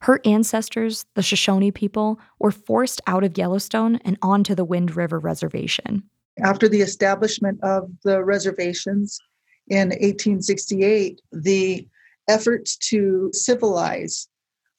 Her 0.02 0.20
ancestors, 0.26 1.06
the 1.16 1.22
Shoshone 1.22 1.72
people, 1.72 2.20
were 2.40 2.52
forced 2.52 3.02
out 3.06 3.24
of 3.24 3.38
Yellowstone 3.38 3.98
and 3.98 4.18
onto 4.22 4.56
the 4.56 4.66
Wind 4.66 4.96
River 4.96 5.20
Reservation. 5.20 6.04
After 6.44 6.68
the 6.68 6.82
establishment 6.82 7.60
of 7.64 7.90
the 8.04 8.24
reservations 8.24 9.20
in 9.68 9.90
1868, 9.90 11.22
the 11.32 11.88
efforts 12.28 12.78
to 12.78 13.30
civilize 13.34 14.28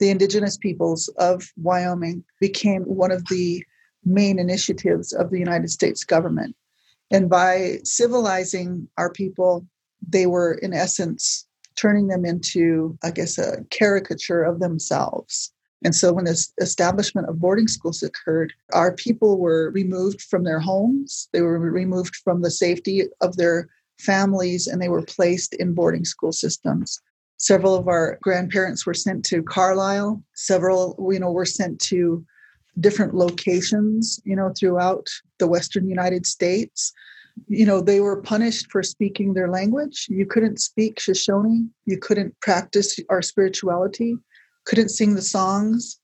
the 0.00 0.10
indigenous 0.10 0.56
peoples 0.56 1.08
of 1.18 1.52
Wyoming 1.56 2.24
became 2.40 2.82
one 2.82 3.12
of 3.12 3.24
the 3.28 3.64
main 4.04 4.40
initiatives 4.40 5.12
of 5.12 5.30
the 5.30 5.38
United 5.38 5.70
States 5.70 6.02
government. 6.02 6.56
And 7.12 7.30
by 7.30 7.78
civilizing 7.84 8.88
our 8.98 9.12
people, 9.12 9.64
they 10.06 10.26
were, 10.26 10.54
in 10.54 10.72
essence, 10.72 11.46
turning 11.76 12.08
them 12.08 12.24
into, 12.24 12.96
I 13.02 13.10
guess, 13.10 13.38
a 13.38 13.64
caricature 13.70 14.42
of 14.42 14.60
themselves. 14.60 15.52
And 15.84 15.94
so 15.94 16.12
when 16.12 16.26
this 16.26 16.52
establishment 16.60 17.28
of 17.28 17.40
boarding 17.40 17.68
schools 17.68 18.02
occurred, 18.02 18.52
our 18.72 18.92
people 18.94 19.38
were 19.38 19.70
removed 19.70 20.22
from 20.22 20.44
their 20.44 20.60
homes, 20.60 21.28
they 21.32 21.40
were 21.40 21.58
removed 21.58 22.16
from 22.16 22.42
the 22.42 22.50
safety 22.50 23.04
of 23.20 23.36
their 23.36 23.68
families, 23.98 24.66
and 24.66 24.80
they 24.80 24.88
were 24.88 25.02
placed 25.02 25.54
in 25.54 25.74
boarding 25.74 26.04
school 26.04 26.32
systems. 26.32 27.00
Several 27.36 27.74
of 27.74 27.88
our 27.88 28.18
grandparents 28.22 28.86
were 28.86 28.94
sent 28.94 29.24
to 29.24 29.42
Carlisle. 29.42 30.22
Several, 30.34 30.96
you 31.10 31.18
know, 31.18 31.32
were 31.32 31.44
sent 31.44 31.80
to 31.80 32.24
different 32.78 33.14
locations, 33.14 34.20
you 34.24 34.36
know, 34.36 34.52
throughout 34.56 35.08
the 35.38 35.48
Western 35.48 35.88
United 35.88 36.26
States 36.26 36.92
you 37.48 37.66
know, 37.66 37.80
they 37.80 38.00
were 38.00 38.22
punished 38.22 38.70
for 38.70 38.82
speaking 38.82 39.34
their 39.34 39.48
language. 39.48 40.06
You 40.08 40.26
couldn't 40.26 40.60
speak 40.60 41.00
Shoshone. 41.00 41.70
You 41.86 41.98
couldn't 41.98 42.38
practice 42.40 42.98
our 43.08 43.22
spirituality, 43.22 44.16
couldn't 44.64 44.90
sing 44.90 45.14
the 45.14 45.22
songs. 45.22 45.98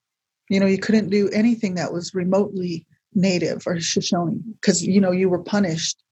You 0.49 0.61
know, 0.61 0.67
you 0.67 0.79
couldn't 0.79 1.11
do 1.11 1.29
anything 1.31 1.75
that 1.75 1.93
was 1.93 2.15
remotely 2.15 2.87
native 3.15 3.67
or 3.67 3.79
Shoshone 3.81 4.43
because, 4.61 4.83
you 4.83 5.01
know, 5.01 5.13
you 5.13 5.29
were 5.29 5.43
punished. 5.43 6.03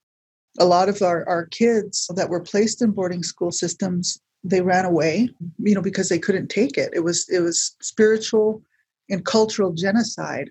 A 0.58 0.64
lot 0.64 0.88
of 0.88 1.02
our, 1.02 1.26
our 1.28 1.46
kids 1.46 2.10
that 2.16 2.30
were 2.30 2.40
placed 2.40 2.80
in 2.80 2.90
boarding 2.90 3.22
school 3.22 3.52
systems, 3.52 4.18
they 4.42 4.62
ran 4.62 4.84
away, 4.84 5.28
you 5.58 5.74
know, 5.74 5.82
because 5.82 6.08
they 6.08 6.18
couldn't 6.18 6.48
take 6.48 6.78
it. 6.78 6.90
It 6.94 7.00
was 7.00 7.28
it 7.28 7.40
was 7.40 7.76
spiritual 7.80 8.62
and 9.10 9.24
cultural 9.24 9.72
genocide 9.72 10.50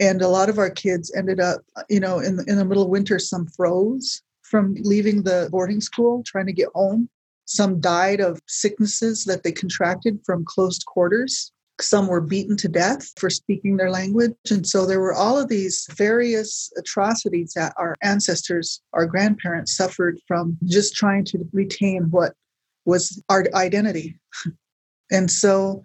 and 0.00 0.22
a 0.22 0.28
lot 0.28 0.48
of 0.48 0.58
our 0.58 0.70
kids 0.70 1.12
ended 1.16 1.40
up 1.40 1.60
you 1.88 2.00
know 2.00 2.18
in, 2.18 2.40
in 2.46 2.56
the 2.56 2.64
middle 2.64 2.84
of 2.84 2.88
winter 2.88 3.18
some 3.18 3.46
froze 3.46 4.22
from 4.48 4.74
leaving 4.80 5.22
the 5.22 5.48
boarding 5.50 5.80
school 5.80 6.22
trying 6.26 6.46
to 6.46 6.52
get 6.52 6.68
home. 6.74 7.08
Some 7.44 7.80
died 7.80 8.20
of 8.20 8.40
sicknesses 8.46 9.24
that 9.24 9.42
they 9.42 9.52
contracted 9.52 10.20
from 10.24 10.44
closed 10.44 10.84
quarters. 10.86 11.52
Some 11.80 12.08
were 12.08 12.20
beaten 12.20 12.56
to 12.58 12.68
death 12.68 13.12
for 13.18 13.30
speaking 13.30 13.76
their 13.76 13.90
language. 13.90 14.34
And 14.50 14.66
so 14.66 14.84
there 14.84 15.00
were 15.00 15.14
all 15.14 15.38
of 15.38 15.48
these 15.48 15.86
various 15.92 16.72
atrocities 16.76 17.52
that 17.54 17.72
our 17.76 17.94
ancestors 18.02 18.82
our 18.92 19.06
grandparents 19.06 19.76
suffered 19.76 20.18
from 20.26 20.58
just 20.64 20.94
trying 20.94 21.24
to 21.26 21.48
retain 21.52 22.10
what 22.10 22.34
was 22.84 23.22
our 23.28 23.46
identity. 23.54 24.18
And 25.10 25.30
so 25.30 25.82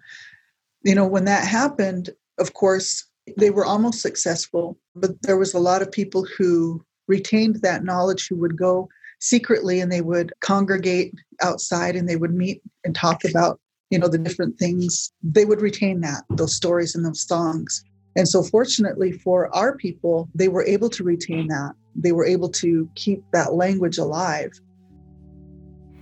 you 0.82 0.94
know 0.94 1.06
when 1.06 1.24
that 1.24 1.46
happened 1.46 2.10
of 2.38 2.52
course 2.52 3.06
they 3.36 3.50
were 3.50 3.64
almost 3.64 4.00
successful, 4.00 4.78
but 4.94 5.10
there 5.22 5.38
was 5.38 5.54
a 5.54 5.58
lot 5.58 5.82
of 5.82 5.90
people 5.90 6.26
who 6.36 6.84
retained 7.08 7.62
that 7.62 7.84
knowledge 7.84 8.28
who 8.28 8.36
would 8.36 8.56
go 8.56 8.88
secretly 9.20 9.80
and 9.80 9.90
they 9.90 10.00
would 10.00 10.32
congregate 10.40 11.14
outside 11.42 11.96
and 11.96 12.08
they 12.08 12.16
would 12.16 12.34
meet 12.34 12.62
and 12.84 12.94
talk 12.94 13.24
about 13.24 13.58
you 13.90 13.98
know 13.98 14.08
the 14.08 14.18
different 14.18 14.58
things. 14.58 15.12
They 15.22 15.44
would 15.44 15.60
retain 15.60 16.00
that 16.00 16.24
those 16.30 16.56
stories 16.56 16.94
and 16.94 17.04
those 17.04 17.26
songs. 17.26 17.84
And 18.16 18.28
so 18.28 18.42
fortunately 18.42 19.12
for 19.12 19.54
our 19.54 19.76
people 19.76 20.28
they 20.34 20.48
were 20.48 20.64
able 20.64 20.90
to 20.90 21.04
retain 21.04 21.48
that. 21.48 21.72
They 21.94 22.12
were 22.12 22.26
able 22.26 22.48
to 22.50 22.88
keep 22.94 23.22
that 23.32 23.54
language 23.54 23.98
alive. 23.98 24.52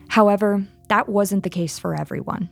However 0.08 0.66
that 0.88 1.08
wasn't 1.08 1.42
the 1.42 1.50
case 1.50 1.78
for 1.78 1.98
everyone. 1.98 2.48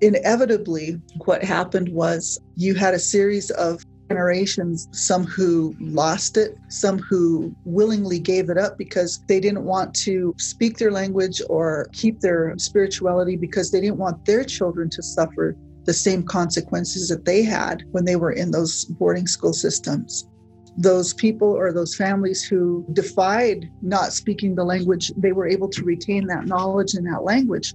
Inevitably 0.00 1.00
what 1.24 1.42
happened 1.42 1.88
was 1.90 2.38
you 2.56 2.74
had 2.74 2.94
a 2.94 2.98
series 2.98 3.50
of 3.50 3.84
generations, 4.08 4.88
some 4.92 5.24
who 5.24 5.74
lost 5.80 6.36
it, 6.36 6.56
some 6.68 6.98
who 6.98 7.54
willingly 7.64 8.18
gave 8.18 8.50
it 8.50 8.58
up 8.58 8.76
because 8.78 9.22
they 9.28 9.40
didn't 9.40 9.64
want 9.64 9.94
to 9.94 10.34
speak 10.38 10.78
their 10.78 10.90
language 10.90 11.40
or 11.48 11.88
keep 11.92 12.20
their 12.20 12.54
spirituality 12.58 13.36
because 13.36 13.70
they 13.70 13.80
didn't 13.80 13.98
want 13.98 14.24
their 14.24 14.44
children 14.44 14.90
to 14.90 15.02
suffer 15.02 15.56
the 15.84 15.94
same 15.94 16.22
consequences 16.22 17.08
that 17.08 17.24
they 17.24 17.42
had 17.42 17.84
when 17.92 18.04
they 18.04 18.16
were 18.16 18.32
in 18.32 18.50
those 18.50 18.84
boarding 18.86 19.26
school 19.26 19.52
systems. 19.52 20.28
Those 20.76 21.14
people 21.14 21.48
or 21.48 21.72
those 21.72 21.94
families 21.94 22.42
who 22.42 22.84
defied 22.92 23.70
not 23.80 24.12
speaking 24.12 24.54
the 24.54 24.64
language, 24.64 25.12
they 25.16 25.32
were 25.32 25.46
able 25.46 25.68
to 25.68 25.84
retain 25.84 26.26
that 26.26 26.46
knowledge 26.46 26.94
and 26.94 27.06
that 27.06 27.22
language 27.22 27.74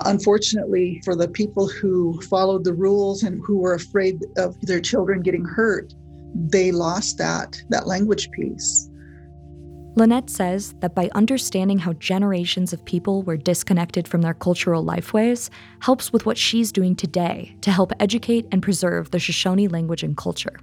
Unfortunately, 0.00 1.00
for 1.04 1.14
the 1.14 1.28
people 1.28 1.68
who 1.68 2.20
followed 2.22 2.64
the 2.64 2.74
rules 2.74 3.22
and 3.22 3.40
who 3.44 3.58
were 3.58 3.74
afraid 3.74 4.20
of 4.36 4.60
their 4.62 4.80
children 4.80 5.22
getting 5.22 5.44
hurt, 5.44 5.94
they 6.34 6.72
lost 6.72 7.18
that 7.18 7.62
that 7.68 7.86
language 7.86 8.30
piece. 8.32 8.90
Lynette 9.96 10.28
says 10.28 10.74
that 10.80 10.96
by 10.96 11.08
understanding 11.14 11.78
how 11.78 11.92
generations 11.94 12.72
of 12.72 12.84
people 12.84 13.22
were 13.22 13.36
disconnected 13.36 14.08
from 14.08 14.22
their 14.22 14.34
cultural 14.34 14.84
lifeways 14.84 15.50
helps 15.78 16.12
with 16.12 16.26
what 16.26 16.36
she's 16.36 16.72
doing 16.72 16.96
today 16.96 17.56
to 17.60 17.70
help 17.70 17.92
educate 18.00 18.44
and 18.50 18.60
preserve 18.60 19.12
the 19.12 19.20
Shoshone 19.20 19.68
language 19.68 20.02
and 20.02 20.16
culture. 20.16 20.58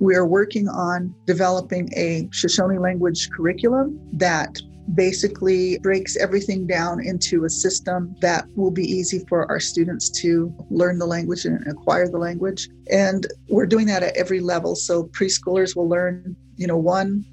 We 0.00 0.14
are 0.16 0.26
working 0.26 0.68
on 0.68 1.14
developing 1.24 1.88
a 1.96 2.28
Shoshone 2.30 2.78
language 2.78 3.30
curriculum 3.30 3.98
that 4.12 4.60
basically 4.92 5.78
breaks 5.78 6.16
everything 6.16 6.66
down 6.66 7.04
into 7.04 7.44
a 7.44 7.50
system 7.50 8.14
that 8.20 8.46
will 8.54 8.70
be 8.70 8.84
easy 8.84 9.24
for 9.28 9.50
our 9.50 9.60
students 9.60 10.10
to 10.10 10.54
learn 10.70 10.98
the 10.98 11.06
language 11.06 11.44
and 11.44 11.66
acquire 11.66 12.08
the 12.08 12.18
language. 12.18 12.68
And 12.90 13.26
we're 13.48 13.66
doing 13.66 13.86
that 13.86 14.02
at 14.02 14.16
every 14.16 14.40
level. 14.40 14.76
So 14.76 15.04
preschoolers 15.04 15.74
will 15.74 15.88
learn, 15.88 16.36
you 16.56 16.66
know, 16.66 16.76
one 16.76 17.24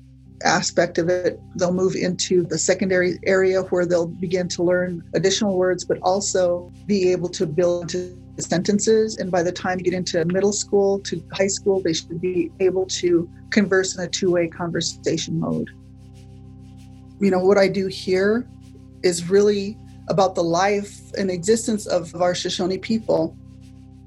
aspect 0.43 0.97
of 0.97 1.09
it. 1.09 1.39
They'll 1.55 1.73
move 1.73 1.95
into 1.95 2.43
the 2.43 2.57
secondary 2.57 3.19
area 3.25 3.61
where 3.63 3.85
they'll 3.85 4.07
begin 4.07 4.47
to 4.49 4.63
learn 4.63 5.03
additional 5.13 5.57
words, 5.57 5.83
but 5.83 5.99
also 6.01 6.71
be 6.87 7.11
able 7.11 7.29
to 7.29 7.45
build 7.45 7.83
into 7.83 8.17
sentences. 8.39 9.17
And 9.17 9.29
by 9.29 9.43
the 9.43 9.51
time 9.51 9.77
you 9.77 9.83
get 9.83 9.93
into 9.93 10.23
middle 10.25 10.53
school 10.53 10.99
to 11.01 11.21
high 11.33 11.47
school, 11.47 11.81
they 11.81 11.93
should 11.93 12.21
be 12.21 12.51
able 12.59 12.85
to 12.87 13.29
converse 13.51 13.97
in 13.97 14.03
a 14.03 14.07
two 14.07 14.31
way 14.31 14.47
conversation 14.47 15.39
mode 15.39 15.69
you 17.21 17.29
know, 17.29 17.39
what 17.39 17.57
I 17.57 17.67
do 17.67 17.87
here 17.87 18.49
is 19.03 19.29
really 19.29 19.77
about 20.09 20.35
the 20.35 20.43
life 20.43 20.99
and 21.17 21.29
existence 21.29 21.85
of, 21.85 22.13
our 22.19 22.35
Shoshone 22.35 22.77
people. 22.79 23.37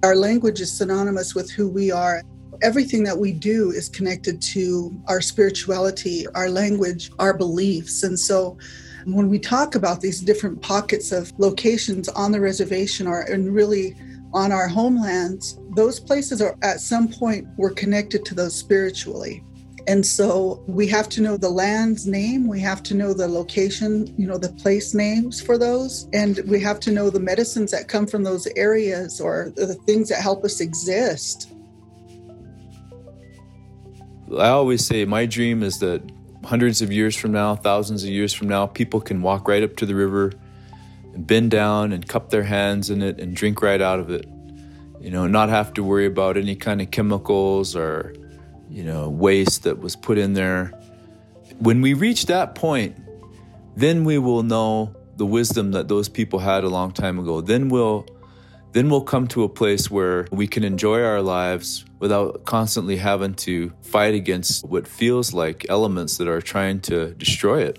Our 0.03 0.17
language 0.17 0.61
is 0.61 0.77
synonymous 0.77 1.35
with 1.35 1.51
who 1.51 1.69
we 1.69 1.91
are. 1.91 2.23
Everything 2.63 3.05
that 3.05 3.17
we 3.17 3.33
do 3.33 3.71
is 3.71 3.89
connected 3.89 4.43
to 4.43 4.95
our 5.09 5.21
spirituality, 5.21 6.27
our 6.35 6.51
language, 6.51 7.11
our 7.19 7.33
beliefs. 7.33 8.03
And 8.03 8.19
so 8.19 8.59
when 9.07 9.29
we 9.29 9.39
talk 9.39 9.75
about 9.75 10.01
these 10.01 10.21
different 10.21 10.61
pockets 10.61 11.13
of 11.13 11.33
locations 11.39 12.09
on 12.09 12.33
the 12.33 12.41
reservation 12.41 13.07
or 13.07 13.23
and 13.23 13.55
really 13.55 13.97
on 14.33 14.51
our 14.51 14.67
homelands, 14.67 15.59
those 15.77 16.01
places 16.01 16.43
are 16.43 16.57
at 16.63 16.81
some 16.81 17.09
point 17.09 17.47
were 17.57 17.71
connected 17.71 18.25
to 18.25 18.35
those 18.35 18.57
spiritually. 18.57 19.45
And 19.87 20.07
so 20.07 20.63
we 20.67 20.87
have 20.89 21.11
to 21.11 21.21
know 21.21 21.37
the 21.37 21.51
land's 21.51 22.07
name, 22.07 22.49
we 22.49 22.59
have 22.61 22.83
to 22.85 22.95
know 22.95 23.13
the 23.13 23.29
location, 23.29 24.15
you 24.17 24.27
know, 24.27 24.39
the 24.39 24.49
place 24.49 24.95
names 24.95 25.43
for 25.43 25.59
those, 25.59 26.09
and 26.15 26.41
we 26.47 26.59
have 26.61 26.81
to 26.81 26.91
know 26.91 27.11
the 27.11 27.21
medicines 27.21 27.71
that 27.73 27.87
come 27.87 28.07
from 28.07 28.23
those 28.23 28.47
areas 28.57 29.21
or 29.21 29.53
the 29.57 29.75
things 29.87 30.09
that 30.09 30.23
help 30.23 30.43
us 30.43 30.61
exist. 30.61 31.51
I 34.33 34.49
always 34.49 34.87
say 34.87 35.05
my 35.05 35.27
dream 35.27 35.63
is 35.63 35.79
that 35.81 36.03
hundreds 36.45 36.81
of 36.81 36.91
years 36.91 37.15
from 37.15 37.33
now, 37.33 37.55
thousands 37.55 38.05
of 38.05 38.11
years 38.11 38.33
from 38.33 38.49
now, 38.49 38.67
people 38.67 39.03
can 39.03 39.21
walk 39.21 39.49
right 39.49 39.63
up 39.63 39.77
to 39.77 39.87
the 39.87 39.95
river 39.95 40.33
and 41.13 41.27
bend 41.27 41.51
down 41.51 41.93
and 41.93 42.09
cup 42.09 42.31
their 42.31 42.43
hands 42.43 42.89
in 42.89 43.03
it 43.03 43.21
and 43.21 43.37
drink 43.37 43.61
right 43.61 43.83
out 43.83 44.01
of 44.01 44.11
it. 44.11 44.27
You 44.99 45.11
know, 45.11 45.27
not 45.27 45.51
have 45.51 45.75
to 45.75 45.85
worry 45.85 46.07
about 46.07 46.39
any 46.39 46.57
kind 46.57 46.81
of 46.81 46.91
chemicals 46.91 47.77
or, 47.77 48.15
you 48.75 48.83
know, 48.83 49.09
waste 49.09 49.63
that 49.63 49.79
was 49.79 49.95
put 49.95 50.19
in 50.19 50.33
there. 50.33 50.73
When 51.61 51.81
we 51.81 51.95
reach 51.95 52.27
that 52.27 52.57
point, 52.57 52.97
then 53.77 54.05
we 54.05 54.19
will 54.19 54.43
know 54.43 54.97
the 55.17 55.25
wisdom 55.25 55.71
that 55.73 55.87
those 55.87 56.09
people 56.09 56.41
had 56.41 56.65
a 56.65 56.69
long 56.69 56.91
time 56.91 57.21
ago. 57.21 57.41
Then 57.41 57.69
we'll 57.69 58.05
then 58.73 58.91
we'll 58.91 59.03
come 59.03 59.29
to 59.29 59.45
a 59.45 59.49
place 59.49 59.89
where 59.89 60.27
we 60.33 60.49
can 60.49 60.65
enjoy 60.65 61.01
our 61.01 61.23
lives 61.23 61.85
without 62.01 62.45
constantly 62.45 62.97
having 62.97 63.35
to 63.35 63.73
fight 63.83 64.15
against 64.15 64.67
what 64.67 64.89
feels 64.89 65.33
like 65.33 65.65
elements 65.69 66.17
that 66.17 66.27
are 66.27 66.43
trying 66.43 66.81
to 66.81 67.15
destroy 67.15 67.63
it. 67.63 67.79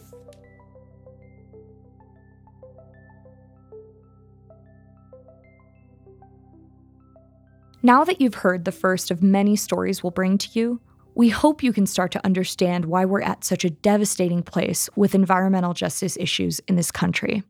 Now 7.85 8.03
that 8.03 8.19
you've 8.19 8.33
heard 8.33 8.65
the 8.65 8.71
first 8.71 9.11
of 9.11 9.21
many 9.21 9.55
stories 9.55 10.01
we'll 10.01 10.09
bring 10.09 10.39
to 10.39 10.49
you, 10.53 10.81
we 11.13 11.29
hope 11.29 11.61
you 11.61 11.71
can 11.71 11.85
start 11.85 12.11
to 12.13 12.25
understand 12.25 12.85
why 12.85 13.05
we're 13.05 13.21
at 13.21 13.43
such 13.43 13.63
a 13.63 13.69
devastating 13.69 14.41
place 14.41 14.89
with 14.95 15.13
environmental 15.13 15.75
justice 15.75 16.17
issues 16.17 16.57
in 16.67 16.77
this 16.77 16.89
country. 16.89 17.43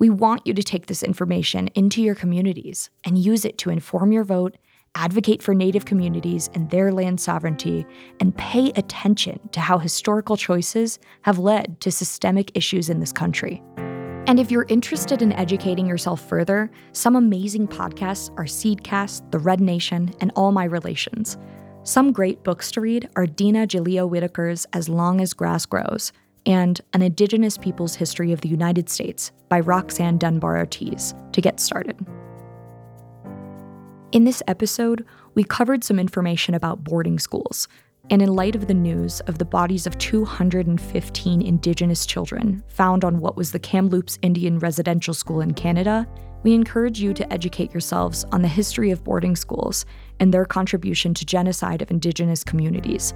We 0.00 0.10
want 0.10 0.44
you 0.44 0.52
to 0.52 0.64
take 0.64 0.86
this 0.86 1.04
information 1.04 1.68
into 1.76 2.02
your 2.02 2.16
communities 2.16 2.90
and 3.04 3.16
use 3.16 3.44
it 3.44 3.56
to 3.58 3.70
inform 3.70 4.10
your 4.10 4.24
vote, 4.24 4.56
advocate 4.96 5.44
for 5.44 5.54
Native 5.54 5.84
communities 5.84 6.50
and 6.54 6.68
their 6.70 6.90
land 6.90 7.20
sovereignty, 7.20 7.86
and 8.18 8.36
pay 8.36 8.72
attention 8.74 9.38
to 9.52 9.60
how 9.60 9.78
historical 9.78 10.36
choices 10.36 10.98
have 11.22 11.38
led 11.38 11.80
to 11.82 11.92
systemic 11.92 12.50
issues 12.56 12.90
in 12.90 12.98
this 12.98 13.12
country. 13.12 13.62
And 14.28 14.38
if 14.38 14.50
you're 14.50 14.66
interested 14.68 15.22
in 15.22 15.32
educating 15.32 15.86
yourself 15.86 16.20
further, 16.20 16.70
some 16.92 17.16
amazing 17.16 17.66
podcasts 17.66 18.30
are 18.38 18.44
Seedcast, 18.44 19.30
The 19.30 19.38
Red 19.38 19.58
Nation, 19.58 20.14
and 20.20 20.30
All 20.36 20.52
My 20.52 20.64
Relations. 20.64 21.38
Some 21.82 22.12
great 22.12 22.44
books 22.44 22.70
to 22.72 22.82
read 22.82 23.08
are 23.16 23.24
Dina 23.24 23.66
Gilio 23.66 24.06
Whitaker's 24.06 24.66
As 24.74 24.86
Long 24.86 25.22
as 25.22 25.32
Grass 25.32 25.64
Grows 25.64 26.12
and 26.44 26.78
An 26.92 27.00
Indigenous 27.00 27.56
People's 27.56 27.94
History 27.94 28.30
of 28.30 28.42
the 28.42 28.50
United 28.50 28.90
States 28.90 29.32
by 29.48 29.60
Roxanne 29.60 30.18
Dunbar 30.18 30.58
Ortiz 30.58 31.14
to 31.32 31.40
get 31.40 31.58
started. 31.58 31.96
In 34.12 34.24
this 34.24 34.42
episode, 34.46 35.06
we 35.34 35.42
covered 35.42 35.84
some 35.84 35.98
information 35.98 36.54
about 36.54 36.84
boarding 36.84 37.18
schools, 37.18 37.66
and 38.10 38.22
in 38.22 38.34
light 38.34 38.56
of 38.56 38.66
the 38.66 38.74
news 38.74 39.20
of 39.20 39.38
the 39.38 39.44
bodies 39.44 39.86
of 39.86 39.98
215 39.98 41.42
Indigenous 41.42 42.06
children 42.06 42.62
found 42.68 43.04
on 43.04 43.20
what 43.20 43.36
was 43.36 43.52
the 43.52 43.58
Kamloops 43.58 44.18
Indian 44.22 44.58
Residential 44.58 45.14
School 45.14 45.40
in 45.40 45.52
Canada, 45.52 46.06
we 46.42 46.54
encourage 46.54 47.00
you 47.00 47.12
to 47.14 47.32
educate 47.32 47.72
yourselves 47.72 48.24
on 48.32 48.42
the 48.42 48.48
history 48.48 48.90
of 48.90 49.04
boarding 49.04 49.36
schools 49.36 49.84
and 50.20 50.32
their 50.32 50.44
contribution 50.44 51.12
to 51.14 51.26
genocide 51.26 51.82
of 51.82 51.90
Indigenous 51.90 52.44
communities. 52.44 53.12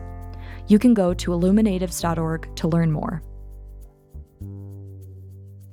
You 0.68 0.78
can 0.78 0.94
go 0.94 1.14
to 1.14 1.30
illuminatives.org 1.30 2.54
to 2.56 2.68
learn 2.68 2.92
more. 2.92 3.22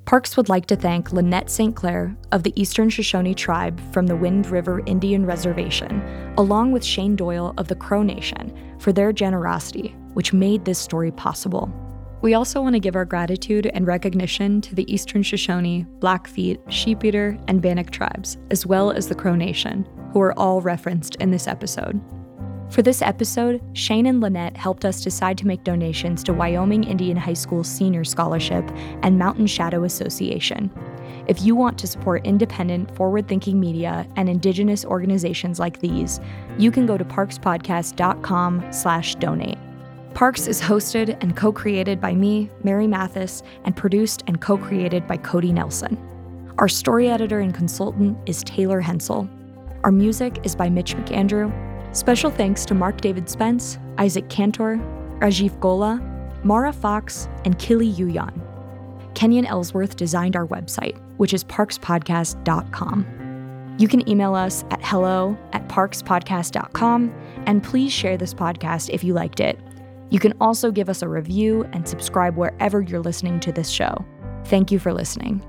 Parks 0.09 0.35
would 0.35 0.49
like 0.49 0.65
to 0.65 0.75
thank 0.75 1.13
Lynette 1.13 1.51
St. 1.51 1.75
Clair 1.75 2.17
of 2.31 2.41
the 2.41 2.59
Eastern 2.59 2.89
Shoshone 2.89 3.35
Tribe 3.35 3.79
from 3.93 4.07
the 4.07 4.15
Wind 4.15 4.47
River 4.47 4.81
Indian 4.87 5.23
Reservation, 5.23 6.01
along 6.35 6.71
with 6.71 6.83
Shane 6.83 7.15
Doyle 7.15 7.53
of 7.59 7.67
the 7.67 7.75
Crow 7.75 8.01
Nation, 8.01 8.51
for 8.79 8.91
their 8.91 9.13
generosity, 9.13 9.95
which 10.15 10.33
made 10.33 10.65
this 10.65 10.79
story 10.79 11.11
possible. 11.11 11.71
We 12.23 12.33
also 12.33 12.59
want 12.59 12.73
to 12.73 12.79
give 12.79 12.95
our 12.95 13.05
gratitude 13.05 13.67
and 13.67 13.85
recognition 13.85 14.61
to 14.61 14.73
the 14.73 14.91
Eastern 14.91 15.21
Shoshone, 15.21 15.85
Blackfeet, 15.99 16.59
Sheepeater, 16.69 17.39
and 17.47 17.61
Bannock 17.61 17.91
tribes, 17.91 18.39
as 18.49 18.65
well 18.65 18.89
as 18.89 19.09
the 19.09 19.15
Crow 19.15 19.35
Nation, 19.35 19.87
who 20.11 20.21
are 20.21 20.33
all 20.39 20.59
referenced 20.59 21.17
in 21.17 21.29
this 21.29 21.47
episode. 21.47 22.01
For 22.69 22.83
this 22.83 23.01
episode, 23.01 23.61
Shane 23.73 24.05
and 24.05 24.21
Lynette 24.21 24.55
helped 24.55 24.85
us 24.85 25.01
decide 25.01 25.39
to 25.39 25.47
make 25.47 25.63
donations 25.63 26.23
to 26.23 26.33
Wyoming 26.33 26.83
Indian 26.83 27.17
High 27.17 27.33
School 27.33 27.63
Senior 27.63 28.03
Scholarship 28.03 28.63
and 29.01 29.17
Mountain 29.17 29.47
Shadow 29.47 29.85
Association. 29.85 30.69
If 31.27 31.41
you 31.41 31.55
want 31.55 31.79
to 31.79 31.87
support 31.87 32.25
independent, 32.27 32.95
forward-thinking 32.95 33.59
media 33.59 34.07
and 34.15 34.29
indigenous 34.29 34.85
organizations 34.85 35.59
like 35.59 35.79
these, 35.79 36.19
you 36.59 36.69
can 36.69 36.85
go 36.85 36.95
to 36.95 37.03
parkspodcast.com 37.03 38.71
slash 38.71 39.15
donate. 39.15 39.57
Parks 40.13 40.47
is 40.47 40.61
hosted 40.61 41.17
and 41.21 41.35
co-created 41.35 41.99
by 41.99 42.13
me, 42.13 42.49
Mary 42.63 42.87
Mathis, 42.87 43.41
and 43.63 43.75
produced 43.75 44.23
and 44.27 44.41
co-created 44.41 45.07
by 45.07 45.17
Cody 45.17 45.51
Nelson. 45.51 45.97
Our 46.59 46.67
story 46.67 47.09
editor 47.09 47.39
and 47.39 47.53
consultant 47.53 48.17
is 48.27 48.43
Taylor 48.43 48.79
Hensel. 48.81 49.27
Our 49.83 49.91
music 49.91 50.39
is 50.43 50.55
by 50.55 50.69
Mitch 50.69 50.95
McAndrew 50.95 51.68
Special 51.91 52.29
thanks 52.29 52.65
to 52.65 52.75
Mark 52.75 53.01
David 53.01 53.29
Spence, 53.29 53.79
Isaac 53.97 54.29
Cantor, 54.29 54.79
Rajiv 55.19 55.59
Gola, 55.59 55.99
Mara 56.43 56.71
Fox, 56.71 57.27
and 57.45 57.57
Kiliii 57.57 57.95
Yuyan. 57.95 58.41
Kenyon 59.15 59.45
Ellsworth 59.45 59.95
designed 59.95 60.35
our 60.35 60.47
website, 60.47 60.97
which 61.17 61.33
is 61.33 61.43
parkspodcast.com. 61.43 63.75
You 63.79 63.87
can 63.87 64.07
email 64.07 64.35
us 64.35 64.63
at 64.71 64.83
hello 64.83 65.37
at 65.53 65.67
parkspodcast.com, 65.67 67.13
and 67.45 67.63
please 67.63 67.91
share 67.91 68.17
this 68.17 68.33
podcast 68.33 68.89
if 68.89 69.03
you 69.03 69.13
liked 69.13 69.39
it. 69.39 69.59
You 70.09 70.19
can 70.19 70.33
also 70.39 70.71
give 70.71 70.89
us 70.89 71.01
a 71.01 71.07
review 71.07 71.63
and 71.73 71.87
subscribe 71.87 72.35
wherever 72.35 72.81
you're 72.81 72.99
listening 72.99 73.39
to 73.41 73.51
this 73.51 73.69
show. 73.69 74.05
Thank 74.45 74.71
you 74.71 74.79
for 74.79 74.93
listening. 74.93 75.43